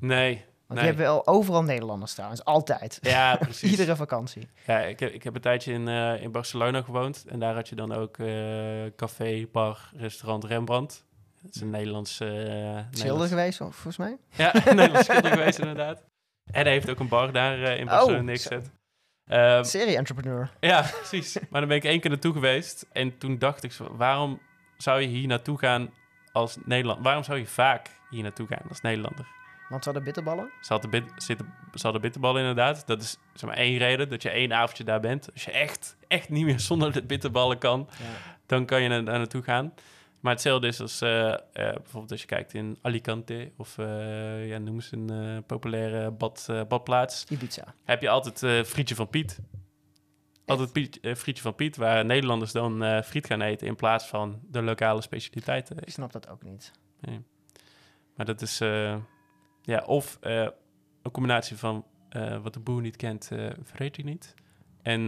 Nee, 0.00 0.44
Want 0.74 0.86
je 0.86 0.92
hebt 0.92 1.08
wel 1.08 1.26
overal 1.26 1.62
Nederlanders 1.62 2.12
staan. 2.12 2.32
is 2.32 2.44
altijd. 2.44 2.98
Ja, 3.00 3.36
precies. 3.40 3.70
Iedere 3.70 3.96
vakantie. 3.96 4.48
Ja, 4.66 4.78
ik 4.78 5.00
heb, 5.00 5.12
ik 5.12 5.22
heb 5.22 5.34
een 5.34 5.40
tijdje 5.40 5.72
in, 5.72 5.88
uh, 5.88 6.22
in 6.22 6.32
Barcelona 6.32 6.82
gewoond. 6.82 7.24
En 7.28 7.38
daar 7.38 7.54
had 7.54 7.68
je 7.68 7.74
dan 7.74 7.92
ook 7.92 8.18
uh, 8.18 8.84
café, 8.96 9.46
bar, 9.52 9.90
restaurant 9.96 10.44
Rembrandt. 10.44 11.04
Dat 11.42 11.54
is 11.54 11.60
een 11.60 11.70
Nederlands... 11.70 12.20
Uh, 12.20 12.78
schilder 12.90 13.28
geweest, 13.28 13.56
volgens 13.56 13.96
mij? 13.96 14.16
Ja, 14.30 14.54
een 14.54 14.76
Nederlands 14.76 15.08
schilder 15.08 15.30
geweest 15.38 15.58
inderdaad. 15.58 16.04
En 16.52 16.62
hij 16.62 16.72
heeft 16.72 16.90
ook 16.90 16.98
een 16.98 17.08
bar 17.08 17.32
daar 17.32 17.58
in 17.58 17.86
Barcelona 17.86 18.18
oh, 18.18 18.24
neergezet. 18.24 18.70
Um, 19.26 19.64
Serie-entrepreneur. 19.64 20.50
Ja, 20.60 20.82
precies. 20.82 21.38
Maar 21.50 21.60
dan 21.60 21.68
ben 21.68 21.76
ik 21.76 21.84
één 21.84 22.00
keer 22.00 22.10
naartoe 22.10 22.32
geweest. 22.32 22.86
En 22.92 23.18
toen 23.18 23.38
dacht 23.38 23.62
ik, 23.62 23.72
waarom 23.90 24.40
zou 24.76 25.00
je 25.00 25.06
hier 25.06 25.26
naartoe 25.26 25.58
gaan 25.58 25.90
als 26.32 26.56
Nederland? 26.64 27.04
Waarom 27.04 27.24
zou 27.24 27.38
je 27.38 27.46
vaak 27.46 27.90
hier 28.10 28.22
naartoe 28.22 28.46
gaan 28.46 28.68
als 28.68 28.80
Nederlander? 28.80 29.26
Want 29.68 29.82
ze 29.82 29.90
hadden 29.90 30.04
bitterballen? 30.04 30.50
Ze 30.60 30.72
hadden, 30.72 30.90
bit, 30.90 31.04
zitten, 31.16 31.54
ze 31.74 31.82
hadden 31.82 32.00
bitterballen 32.00 32.40
inderdaad. 32.40 32.86
Dat 32.86 33.02
is 33.02 33.18
zeg 33.34 33.48
maar 33.48 33.58
één 33.58 33.78
reden, 33.78 34.08
dat 34.08 34.22
je 34.22 34.30
één 34.30 34.52
avondje 34.52 34.84
daar 34.84 35.00
bent. 35.00 35.32
Als 35.32 35.44
je 35.44 35.50
echt, 35.50 35.96
echt 36.08 36.28
niet 36.28 36.44
meer 36.44 36.60
zonder 36.70 36.92
de 36.92 37.02
bitterballen 37.02 37.58
kan, 37.58 37.88
ja. 37.98 38.36
dan 38.46 38.66
kan 38.66 38.82
je 38.82 38.88
daar 38.88 39.02
naartoe 39.02 39.42
gaan. 39.42 39.74
Maar 40.20 40.32
hetzelfde 40.32 40.66
is 40.66 40.80
als 40.80 41.02
uh, 41.02 41.10
uh, 41.10 41.36
bijvoorbeeld 41.52 42.10
als 42.10 42.20
je 42.20 42.26
kijkt 42.26 42.54
in 42.54 42.78
Alicante 42.82 43.52
of 43.56 43.78
uh, 43.78 44.48
ja, 44.48 44.58
noem 44.58 44.74
eens 44.74 44.92
een 44.92 45.44
populaire 45.46 46.10
bad, 46.10 46.48
badplaats. 46.68 47.26
Ibiza. 47.28 47.74
Heb 47.84 48.02
je 48.02 48.08
altijd 48.08 48.66
frietje 48.68 48.94
van 48.94 49.08
Piet. 49.08 49.40
Altijd 50.46 50.72
Piet, 50.72 50.98
frietje 51.02 51.42
van 51.42 51.54
Piet, 51.54 51.76
waar 51.76 52.04
Nederlanders 52.04 52.52
dan 52.52 53.02
friet 53.04 53.26
gaan 53.26 53.40
eten 53.40 53.66
in 53.66 53.76
plaats 53.76 54.06
van 54.06 54.40
de 54.50 54.62
lokale 54.62 55.02
specialiteiten. 55.02 55.76
Ik 55.78 55.92
snap 55.92 56.12
dat 56.12 56.28
ook 56.28 56.42
niet. 56.42 56.72
Nee. 57.00 57.20
Maar 58.16 58.26
dat 58.26 58.42
is, 58.42 58.60
ja, 59.64 59.84
of 59.86 60.18
een 60.20 61.10
combinatie 61.12 61.56
van 61.56 61.84
wat 62.42 62.54
de 62.54 62.60
boer 62.60 62.80
niet 62.80 62.96
kent, 62.96 63.30
verreed 63.62 63.96
hij 63.96 64.04
niet. 64.04 64.34
En 64.82 65.06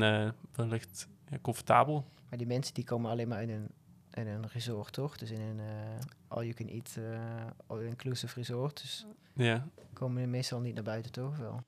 wellicht 0.53 1.09
ja, 1.29 1.38
comfortabel. 1.42 2.05
Maar 2.29 2.38
die 2.38 2.47
mensen 2.47 2.75
die 2.75 2.85
komen 2.85 3.11
alleen 3.11 3.29
maar 3.29 3.42
in 3.42 3.51
een 3.51 3.71
in 4.16 4.27
een 4.27 4.49
resort, 4.49 4.92
toch? 4.92 5.16
Dus 5.16 5.31
in 5.31 5.40
een 5.40 5.59
uh, 5.59 5.99
all-you-can-eat, 6.29 6.97
uh, 6.99 7.19
all-inclusive 7.66 8.35
resort. 8.35 8.81
Dus 8.81 9.07
ja. 9.35 9.69
komen 9.92 10.23
we 10.23 10.29
meestal 10.29 10.61
niet 10.61 10.75
naar 10.75 10.83
buiten, 10.83 11.12
toch? 11.12 11.37
Wel? 11.37 11.62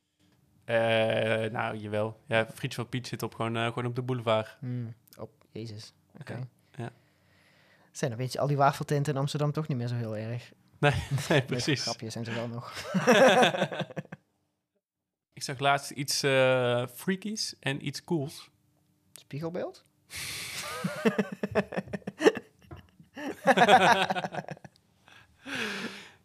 Uh, 0.65 1.51
nou, 1.51 1.77
jawel. 1.77 2.21
Ja, 2.27 2.47
Frietje 2.55 2.77
van 2.81 2.89
Piet 2.89 3.07
zit 3.07 3.23
op, 3.23 3.35
gewoon, 3.35 3.57
gewoon 3.57 3.87
op 3.87 3.95
de 3.95 4.03
boulevard. 4.03 4.57
Mm, 4.61 4.95
op, 5.19 5.31
jezus. 5.53 5.93
Oké. 6.21 6.33
Okay. 6.33 6.49
Ja. 6.75 6.91
Zijn 7.93 8.11
dan 8.11 8.19
weet 8.19 8.33
je 8.33 8.39
al 8.39 8.47
die 8.47 8.57
wafeltenten 8.57 9.13
in 9.15 9.21
Amsterdam 9.21 9.53
toch 9.53 9.69
niet 9.69 9.77
meer 9.77 9.89
zo 9.89 9.95
heel 9.95 10.17
erg. 10.17 10.53
Nee, 10.79 10.93
nee 11.29 11.43
precies. 11.43 11.83
grapjes 11.83 12.13
zijn 12.13 12.25
ze 12.25 12.35
wel 12.35 12.49
nog. 12.49 12.73
Ik 15.33 15.43
zag 15.45 15.59
laatst 15.59 15.91
iets 15.91 16.19
freakies 16.95 17.55
en 17.61 17.87
iets 17.87 18.05
cools. 18.05 18.51
Spiegelbeeld? 19.13 19.85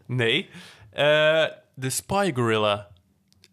nee. 0.05 0.49
Uh, 0.93 1.45
de 1.73 1.89
Spy 1.89 2.31
Gorilla. 2.33 2.89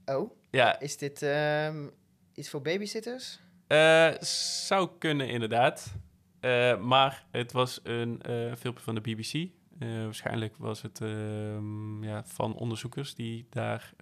Oh? 0.04 0.30
Ja. 0.50 0.80
Is 0.80 0.96
dit 0.96 1.22
um, 1.22 1.90
iets 2.34 2.50
voor 2.50 2.62
babysitters? 2.62 3.40
Uh, 3.68 4.10
zou 4.20 4.90
kunnen, 4.98 5.28
inderdaad. 5.28 5.92
Uh, 6.40 6.80
maar 6.80 7.26
het 7.30 7.52
was 7.52 7.80
een 7.82 8.22
filmpje 8.58 8.84
van 8.84 8.94
de 8.94 9.00
BBC. 9.00 9.48
Waarschijnlijk 10.04 10.56
was 10.56 10.82
het 10.82 11.00
ehm, 11.00 12.04
ja, 12.04 12.24
van 12.24 12.54
onderzoekers 12.54 13.14
die 13.14 13.46
daar, 13.50 13.94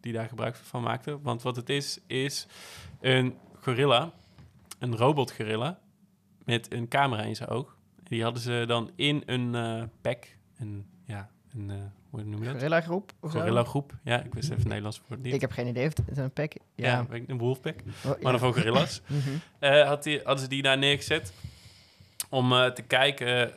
die 0.00 0.12
daar 0.12 0.28
gebruik 0.28 0.56
van 0.56 0.82
maakten. 0.82 1.22
Want 1.22 1.42
wat 1.42 1.56
het 1.56 1.68
is, 1.68 1.98
is 2.06 2.46
een 3.00 3.34
gorilla, 3.60 4.12
een 4.78 4.96
robotgorilla 4.96 5.80
met 6.44 6.72
een 6.72 6.88
camera 6.88 7.22
in 7.22 7.36
zijn 7.36 7.48
oog. 7.48 7.76
Die 8.02 8.22
hadden 8.22 8.42
ze 8.42 8.64
dan 8.66 8.90
in 8.96 9.22
een 9.26 9.54
uh, 9.54 9.82
pack, 10.00 10.36
een, 10.56 10.86
ja, 11.04 11.30
een, 11.52 11.68
uh, 11.68 11.76
hoe 12.10 12.22
noem 12.22 12.38
je 12.38 12.44
dat? 12.44 12.54
Gorilla 12.54 12.80
groep? 12.80 13.12
Gorilla 13.20 13.64
groep, 13.64 13.98
ja, 14.04 14.22
ik 14.22 14.34
wist 14.34 14.50
even 14.50 14.68
Nederlands 14.68 14.98
voor 14.98 15.10
het 15.10 15.22
niet. 15.22 15.34
Ik 15.34 15.40
heb 15.40 15.50
geen 15.50 15.66
idee 15.66 15.86
of 15.86 15.92
het 16.06 16.16
een 16.16 16.32
pack... 16.32 16.52
Ja, 16.74 17.06
ja 17.10 17.20
een 17.26 17.38
wolfpack, 17.38 17.80
oh, 18.04 18.22
maar 18.22 18.32
dan 18.32 18.38
voor 18.38 18.52
gorilla's. 18.52 19.02
mm 19.06 19.20
-hmm. 19.20 19.40
uh, 19.60 19.86
had 19.86 20.02
die, 20.02 20.20
hadden 20.24 20.42
ze 20.42 20.48
die 20.48 20.62
daar 20.62 20.78
neergezet 20.78 21.32
om 22.32 22.48
te 22.50 22.82
kijken 22.86 23.52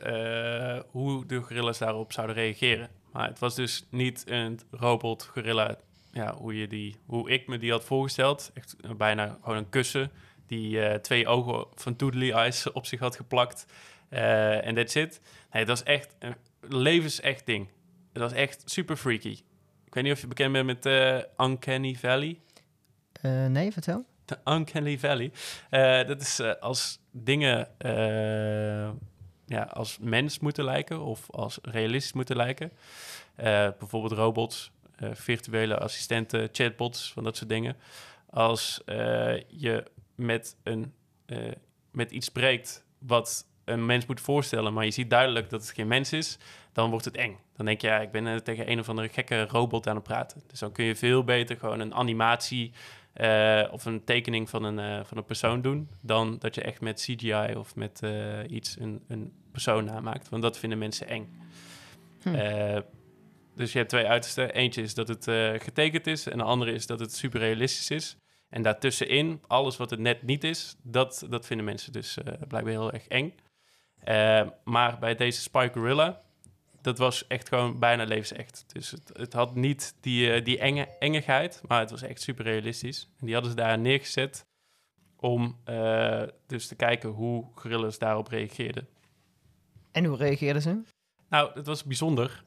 hoe 0.90 1.26
de 1.26 1.40
gorilla's 1.40 1.78
daarop 1.78 2.12
zouden 2.12 2.36
reageren. 2.36 2.88
Maar 3.12 3.28
het 3.28 3.38
was 3.38 3.54
dus 3.54 3.86
niet 3.90 4.24
een 4.26 4.60
robot 4.70 5.24
gorilla, 5.24 5.76
ja, 6.12 6.34
hoe, 6.34 6.58
je 6.58 6.66
die, 6.66 6.96
hoe 7.06 7.30
ik 7.30 7.46
me 7.46 7.58
die 7.58 7.70
had 7.70 7.84
voorgesteld. 7.84 8.50
Echt 8.54 8.76
bijna 8.96 9.38
gewoon 9.42 9.56
een 9.58 9.68
kussen 9.68 10.10
die 10.46 11.00
twee 11.00 11.26
ogen 11.26 11.66
van 11.74 11.96
Toodly 11.96 12.30
Eyes 12.30 12.72
op 12.72 12.86
zich 12.86 13.00
had 13.00 13.16
geplakt. 13.16 13.66
Eh, 14.08 14.66
en 14.66 14.74
that's 14.74 14.94
it. 14.94 15.20
Nee, 15.52 15.64
dat 15.64 15.78
was 15.78 15.86
echt 15.86 16.16
een 16.18 16.34
levensecht 16.60 17.46
ding. 17.46 17.68
Het 18.12 18.22
was 18.22 18.32
echt 18.32 18.62
super 18.64 18.96
freaky. 18.96 19.42
Ik 19.84 19.94
weet 19.94 20.04
niet 20.04 20.12
of 20.12 20.20
je 20.20 20.26
bekend 20.26 20.52
bent 20.52 20.66
met 20.66 20.86
Uncanny 21.38 21.94
Valley. 21.94 22.38
nee, 23.48 23.72
vertel. 23.72 24.04
De 24.26 24.38
Uncanny 24.44 24.98
Valley. 24.98 25.32
dat 26.06 26.20
is 26.20 26.40
als 26.60 26.98
dingen 27.10 27.68
ja, 29.46 29.62
als 29.62 29.98
mens 30.00 30.38
moeten 30.38 30.64
lijken 30.64 31.00
of 31.00 31.30
als 31.30 31.58
realistisch 31.62 32.12
moeten 32.12 32.36
lijken. 32.36 32.72
bijvoorbeeld 33.78 34.12
robots, 34.12 34.70
virtuele 35.12 35.78
assistenten, 35.78 36.48
chatbots, 36.52 37.12
van 37.12 37.24
dat 37.24 37.36
soort 37.36 37.48
dingen. 37.48 37.76
Als 38.30 38.82
je 39.48 39.84
met, 40.14 40.56
een, 40.62 40.94
met 41.90 42.10
iets 42.10 42.26
spreekt 42.26 42.84
wat 42.98 43.46
een 43.64 43.86
mens 43.86 44.06
moet 44.06 44.20
voorstellen, 44.20 44.72
maar 44.72 44.84
je 44.84 44.90
ziet 44.90 45.10
duidelijk 45.10 45.50
dat 45.50 45.60
het 45.60 45.70
geen 45.70 45.86
mens 45.86 46.12
is, 46.12 46.38
dan 46.72 46.90
wordt 46.90 47.04
het 47.04 47.16
eng. 47.16 47.38
Dan 47.56 47.66
denk 47.66 47.80
je, 47.80 47.86
ja, 47.86 48.00
ik 48.00 48.10
ben 48.10 48.44
tegen 48.44 48.70
een 48.70 48.78
of 48.78 48.88
andere 48.88 49.08
gekke 49.08 49.46
robot 49.46 49.88
aan 49.88 49.94
het 49.94 50.04
praten. 50.04 50.42
Dus 50.46 50.58
dan 50.58 50.72
kun 50.72 50.84
je 50.84 50.96
veel 50.96 51.24
beter 51.24 51.56
gewoon 51.56 51.80
een 51.80 51.94
animatie 51.94 52.72
uh, 53.20 53.72
of 53.72 53.84
een 53.84 54.04
tekening 54.04 54.50
van 54.50 54.64
een, 54.64 55.06
van 55.06 55.16
een 55.16 55.24
persoon 55.24 55.62
doen, 55.62 55.88
dan 56.02 56.38
dat 56.38 56.54
je 56.54 56.62
echt 56.62 56.80
met 56.80 57.00
CGI 57.00 57.54
of 57.56 57.76
met 57.76 58.02
iets 58.48 58.76
een, 58.80 59.04
een 59.08 59.32
persoon 59.52 59.84
namaakt. 59.84 60.28
Want 60.28 60.42
dat 60.42 60.58
vinden 60.58 60.78
mensen 60.78 61.08
eng. 61.08 61.40
Hm. 62.22 62.80
dus 63.54 63.72
je 63.72 63.78
hebt 63.78 63.90
twee 63.90 64.06
uitersten. 64.06 64.52
Eentje 64.52 64.82
is 64.82 64.94
dat 64.94 65.08
het 65.08 65.24
getekend 65.62 66.06
is 66.06 66.26
en 66.26 66.38
de 66.38 66.44
andere 66.44 66.72
is 66.72 66.86
dat 66.86 67.00
het 67.00 67.14
super 67.14 67.40
realistisch 67.40 67.90
is. 67.90 68.16
En 68.48 68.62
daartussenin, 68.62 69.40
alles 69.46 69.76
wat 69.76 69.90
het 69.90 70.00
net 70.00 70.22
niet 70.22 70.44
is, 70.44 70.76
dat, 70.82 71.26
dat 71.28 71.46
vinden 71.46 71.66
mensen 71.66 71.92
dus 71.92 72.18
blijkbaar 72.48 72.72
heel 72.72 72.92
erg 72.92 73.08
eng. 73.08 73.34
Maar 74.64 74.98
bij 74.98 75.14
deze 75.14 75.40
Spy 75.40 75.68
Gorilla, 75.72 76.22
dat 76.86 76.98
was 76.98 77.26
echt 77.26 77.48
gewoon 77.48 77.78
bijna 77.78 78.04
levensecht. 78.04 78.64
Dus 78.72 78.90
het, 78.90 79.10
het 79.12 79.32
had 79.32 79.54
niet 79.54 79.94
die, 80.00 80.36
uh, 80.36 80.44
die 80.44 80.58
enge, 80.58 80.88
engigheid, 80.98 81.62
maar 81.68 81.80
het 81.80 81.90
was 81.90 82.02
echt 82.02 82.20
super 82.20 82.44
realistisch. 82.44 83.08
En 83.18 83.26
die 83.26 83.34
hadden 83.34 83.52
ze 83.52 83.56
daar 83.56 83.78
neergezet 83.78 84.46
om 85.16 85.56
dus 86.46 86.66
te 86.66 86.74
kijken 86.74 87.08
hoe 87.10 87.44
gorillas 87.54 87.98
daarop 87.98 88.28
reageerden. 88.28 88.88
En 89.92 90.04
hoe 90.04 90.16
reageerden 90.16 90.62
ze? 90.62 90.80
Nou, 91.28 91.50
het 91.54 91.66
was 91.66 91.84
bijzonder. 91.84 92.44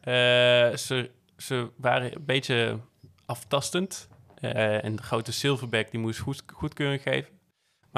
ze, 0.78 1.10
ze 1.38 1.70
waren 1.76 2.16
een 2.16 2.26
beetje 2.26 2.80
aftastend. 3.26 4.08
En 4.40 4.96
de 4.96 5.04
grote 5.04 5.32
Silverback 5.32 5.92
die 5.92 6.00
moest 6.00 6.20
goed, 6.20 6.44
goedkeuring 6.54 7.02
geven. 7.02 7.39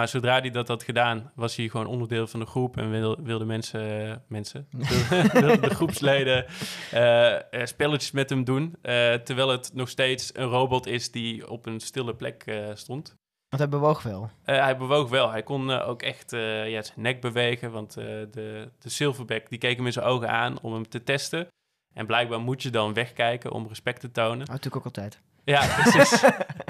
Maar 0.02 0.10
zodra 0.10 0.40
hij 0.40 0.50
dat 0.50 0.68
had 0.68 0.84
gedaan, 0.84 1.32
was 1.36 1.56
hij 1.56 1.68
gewoon 1.68 1.86
onderdeel 1.86 2.28
van 2.28 2.40
de 2.40 2.46
groep 2.46 2.78
en 2.78 2.90
wilde, 2.90 3.24
wilde 3.24 3.46
mensen, 3.46 4.24
mensen 4.28 4.68
wilde 5.34 5.60
de 5.60 5.76
groepsleden 5.76 6.46
uh, 6.94 7.66
spelletjes 7.66 8.12
met 8.12 8.30
hem 8.30 8.44
doen. 8.44 8.64
Uh, 8.84 9.14
terwijl 9.14 9.50
het 9.50 9.72
nog 9.74 9.90
steeds 9.90 10.30
een 10.36 10.48
robot 10.48 10.88
is 10.88 11.12
die 11.12 11.50
op 11.50 11.66
een 11.66 11.80
stille 11.80 12.16
plek 12.16 12.62
stond. 12.74 13.16
Want 13.50 13.62
hij 13.62 13.70
bewoog 13.70 14.04
wel? 14.04 14.30
hij 14.44 14.78
bewoog 14.78 15.10
wel. 15.10 15.32
Hij 15.32 15.44
kon 15.44 15.72
ook 15.72 16.02
echt 16.02 16.32
ja, 16.32 16.82
zijn 16.82 17.02
nek 17.02 17.22
bewegen, 17.22 17.72
want 17.72 17.94
de, 17.94 18.70
de 18.80 18.90
Silverback 18.90 19.50
die 19.50 19.60
keek 19.60 19.78
hem 19.78 19.86
in 19.86 19.94
zijn 19.94 20.06
ogen 20.06 20.30
aan 20.30 20.62
om 20.62 20.74
hem 20.74 20.90
te 20.90 21.04
testen. 21.04 21.48
En 21.94 22.06
blijkbaar 22.06 22.40
moet 22.40 22.64
je 22.64 22.70
dan 22.70 22.94
wegkijken 22.94 23.52
om 23.52 23.68
respect 23.68 24.00
te 24.00 24.12
tonen. 24.12 24.42
Oh, 24.42 24.48
natuurlijk 24.48 24.76
ook 24.76 24.86
altijd. 24.86 25.20
Ja, 25.44 25.82
precies. 25.82 26.24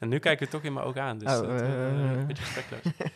en 0.00 0.08
nu 0.08 0.18
kijken 0.18 0.46
we 0.46 0.52
toch 0.52 0.62
in 0.62 0.72
mijn 0.72 0.86
ogen 0.86 1.02
aan, 1.02 1.18
dus 1.18 1.32
oh, 1.32 1.40
dat, 1.40 1.60
een 1.60 2.26
beetje 2.26 2.42
respectloos. 2.42 2.82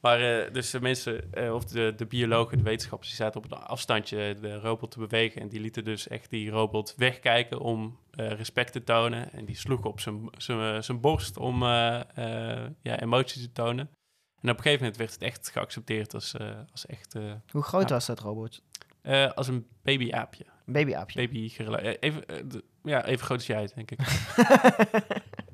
Maar 0.00 0.20
uh, 0.20 0.52
dus 0.52 0.70
de 0.70 0.80
mensen, 0.80 1.30
uh, 1.34 1.54
of 1.54 1.64
de, 1.64 1.92
de 1.96 2.06
biologen, 2.06 2.58
de 2.58 2.64
wetenschappers, 2.64 3.08
die 3.08 3.18
zaten 3.18 3.44
op 3.44 3.52
een 3.52 3.58
afstandje 3.58 4.36
de 4.40 4.58
robot 4.58 4.90
te 4.90 4.98
bewegen. 4.98 5.40
En 5.40 5.48
die 5.48 5.60
lieten 5.60 5.84
dus 5.84 6.08
echt 6.08 6.30
die 6.30 6.50
robot 6.50 6.94
wegkijken 6.96 7.60
om 7.60 7.98
uh, 8.14 8.30
respect 8.30 8.72
te 8.72 8.84
tonen. 8.84 9.32
En 9.32 9.44
die 9.44 9.56
sloegen 9.56 9.90
op 9.90 10.00
zijn 10.80 11.00
borst 11.00 11.36
om 11.36 11.62
ja, 11.62 13.00
emotie 13.00 13.42
te 13.42 13.52
tonen. 13.52 13.90
En 14.40 14.50
op 14.50 14.56
een 14.56 14.62
gegeven 14.62 14.78
moment 14.78 14.96
werd 14.96 15.12
het 15.12 15.22
echt 15.22 15.50
geaccepteerd 15.50 16.14
als, 16.14 16.34
als 16.70 16.86
echt... 16.86 17.14
Hoe 17.50 17.62
groot 17.62 17.90
was 17.90 18.06
dat 18.06 18.20
robot? 18.20 18.62
als 19.34 19.48
een 19.48 19.66
babyaapje. 19.82 20.44
Babyaapje. 20.72 21.26
Baby. 21.26 21.52
Eh, 21.56 21.94
Even, 22.00 22.26
eh, 22.26 22.38
ja, 22.82 23.04
even 23.04 23.24
groot 23.24 23.38
als 23.38 23.46
jij, 23.46 23.68
denk 23.74 23.90
ik. 23.90 23.98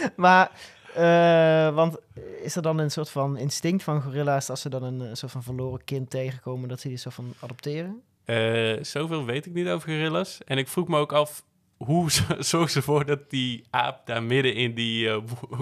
maar, 0.16 0.50
eh, 0.94 1.74
want 1.74 1.96
is 2.42 2.56
er 2.56 2.62
dan 2.62 2.78
een 2.78 2.90
soort 2.90 3.10
van 3.10 3.36
instinct 3.36 3.82
van 3.82 4.02
gorilla's 4.02 4.50
als 4.50 4.60
ze 4.60 4.68
dan 4.68 4.82
een, 4.82 5.16
soort 5.16 5.32
van 5.32 5.42
verloren 5.42 5.84
kind 5.84 6.10
tegenkomen, 6.10 6.68
dat 6.68 6.80
ze 6.80 6.88
die 6.88 6.96
soort 6.96 7.14
van 7.14 7.34
adopteren? 7.40 8.02
Eh, 8.24 8.82
zoveel 8.82 9.24
weet 9.24 9.46
ik 9.46 9.52
niet 9.52 9.68
over 9.68 9.88
gorillas. 9.88 10.38
En 10.44 10.58
ik 10.58 10.68
vroeg 10.68 10.88
me 10.88 10.98
ook 10.98 11.12
af, 11.12 11.42
hoe 11.84 12.10
z- 12.10 12.22
zorgen 12.52 12.70
ze 12.70 12.76
ervoor 12.76 13.04
dat 13.06 13.30
die 13.30 13.64
aap 13.70 14.06
daar 14.06 14.22
midden 14.22 14.54
in 14.54 14.74
die 14.74 15.08
eh, 15.10 15.16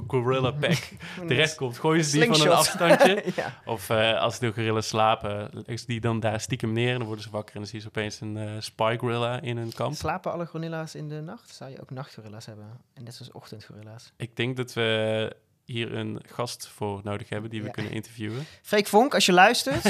gorilla 0.06 0.50
pack 0.50 0.78
terechtkomt? 1.28 1.78
Gooien 1.78 2.04
ze 2.04 2.18
die 2.18 2.28
van 2.28 2.40
een 2.40 2.48
afstandje? 2.52 3.24
ja. 3.36 3.60
Of 3.64 3.90
eh, 3.90 4.20
als 4.20 4.38
de 4.38 4.52
gorillas 4.52 4.88
slapen, 4.88 5.48
leggen 5.52 5.78
ze 5.78 5.86
die 5.86 6.00
dan 6.00 6.20
daar 6.20 6.40
stiekem 6.40 6.72
neer 6.72 6.90
en 6.92 6.96
dan 6.98 7.06
worden 7.06 7.24
ze 7.24 7.30
wakker 7.30 7.54
en 7.54 7.60
dan 7.60 7.70
zien 7.70 7.80
ze 7.80 7.86
opeens 7.86 8.20
een 8.20 8.36
eh 8.36 8.50
spy 8.58 8.96
gorilla 8.98 9.40
in 9.40 9.56
hun 9.56 9.72
kamp. 9.72 9.94
Slapen 9.94 10.32
alle 10.32 10.46
gorilla's 10.46 10.94
in 10.94 11.08
de 11.08 11.20
nacht? 11.20 11.54
Zou 11.54 11.70
je 11.70 11.80
ook 11.80 11.90
nachtgorilla's 11.90 12.46
hebben? 12.46 12.80
En 12.94 13.02
net 13.04 13.14
zoals 13.14 13.32
ochtendgorilla's. 13.32 14.12
Ik 14.16 14.36
denk 14.36 14.56
dat 14.56 14.72
we 14.72 15.32
hier 15.64 15.94
een 15.94 16.20
gast 16.26 16.68
voor 16.68 17.00
nodig 17.04 17.28
hebben 17.28 17.50
die 17.50 17.60
we 17.60 17.66
Ja. 17.66 17.72
kunnen 17.72 17.92
interviewen. 17.92 18.46
Freek 18.62 18.86
Vonk, 18.86 19.14
als 19.14 19.26
je 19.26 19.32
luistert. 19.32 19.84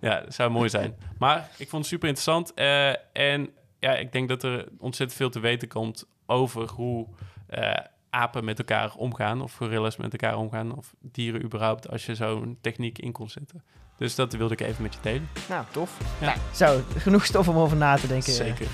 Ja, 0.00 0.20
dat 0.20 0.34
zou 0.34 0.50
mooi 0.50 0.68
zijn. 0.68 0.96
Maar 1.18 1.48
ik 1.56 1.68
vond 1.68 1.82
het 1.82 1.92
super 1.92 2.08
interessant. 2.08 2.54
eh, 2.54 2.88
en 3.12 3.50
ja, 3.78 3.94
ik 3.96 4.12
denk 4.12 4.28
dat 4.28 4.42
er 4.42 4.68
ontzettend 4.78 5.18
veel 5.18 5.30
te 5.30 5.40
weten 5.40 5.68
komt 5.68 6.04
over 6.26 6.68
hoe 6.68 7.06
eh, 7.46 7.72
apen 8.10 8.44
met 8.44 8.58
elkaar 8.58 8.94
omgaan. 8.94 9.40
Of 9.42 9.54
gorillas 9.54 9.96
met 9.96 10.12
elkaar 10.12 10.36
omgaan. 10.36 10.76
Of 10.76 10.94
dieren 11.00 11.42
überhaupt, 11.42 11.88
als 11.88 12.06
je 12.06 12.14
zo'n 12.14 12.58
techniek 12.60 12.98
in 12.98 13.12
kon 13.12 13.28
zetten. 13.28 13.62
Dus 13.96 14.14
dat 14.14 14.32
wilde 14.32 14.54
ik 14.54 14.60
even 14.60 14.82
met 14.82 14.94
je 14.94 15.00
delen. 15.02 15.28
nou, 15.48 15.64
tof. 15.70 15.98
Ja. 16.20 16.26
Nou, 16.26 16.38
zo, 16.54 16.80
genoeg 16.96 17.24
stof 17.24 17.48
om 17.48 17.56
over 17.56 17.76
na 17.76 17.96
te 17.96 18.06
denken. 18.06 18.32
Zeker. 18.32 18.66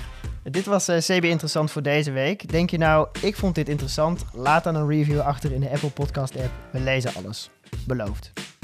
Dit 0.43 0.65
was 0.65 0.87
eh, 0.87 0.97
CB 0.97 1.23
Interessant 1.23 1.71
voor 1.71 1.81
deze 1.81 2.11
week. 2.11 2.51
Denk 2.51 2.69
je 2.69 2.77
nou, 2.77 3.07
ik 3.21 3.35
vond 3.35 3.55
dit 3.55 3.69
interessant? 3.69 4.25
Laat 4.33 4.63
dan 4.63 4.75
een 4.75 4.87
review 4.87 5.19
achter 5.19 5.51
in 5.51 5.59
de 5.59 5.69
Apple 5.69 5.89
Podcast 5.89 6.35
app. 6.37 6.51
We 6.71 6.79
lezen 6.79 7.11
alles. 7.15 7.49
Beloofd. 7.85 8.54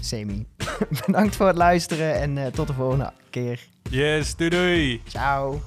Semi. 0.00 0.46
Bedankt 1.06 1.36
voor 1.36 1.46
het 1.46 1.56
luisteren 1.56 2.14
en 2.14 2.38
eh, 2.38 2.46
tot 2.46 2.66
de 2.66 2.72
volgende 2.72 3.12
keer. 3.30 3.60
Yes, 3.90 4.36
doei 4.36 4.50
doei! 4.50 5.02
Ciao. 5.08 5.60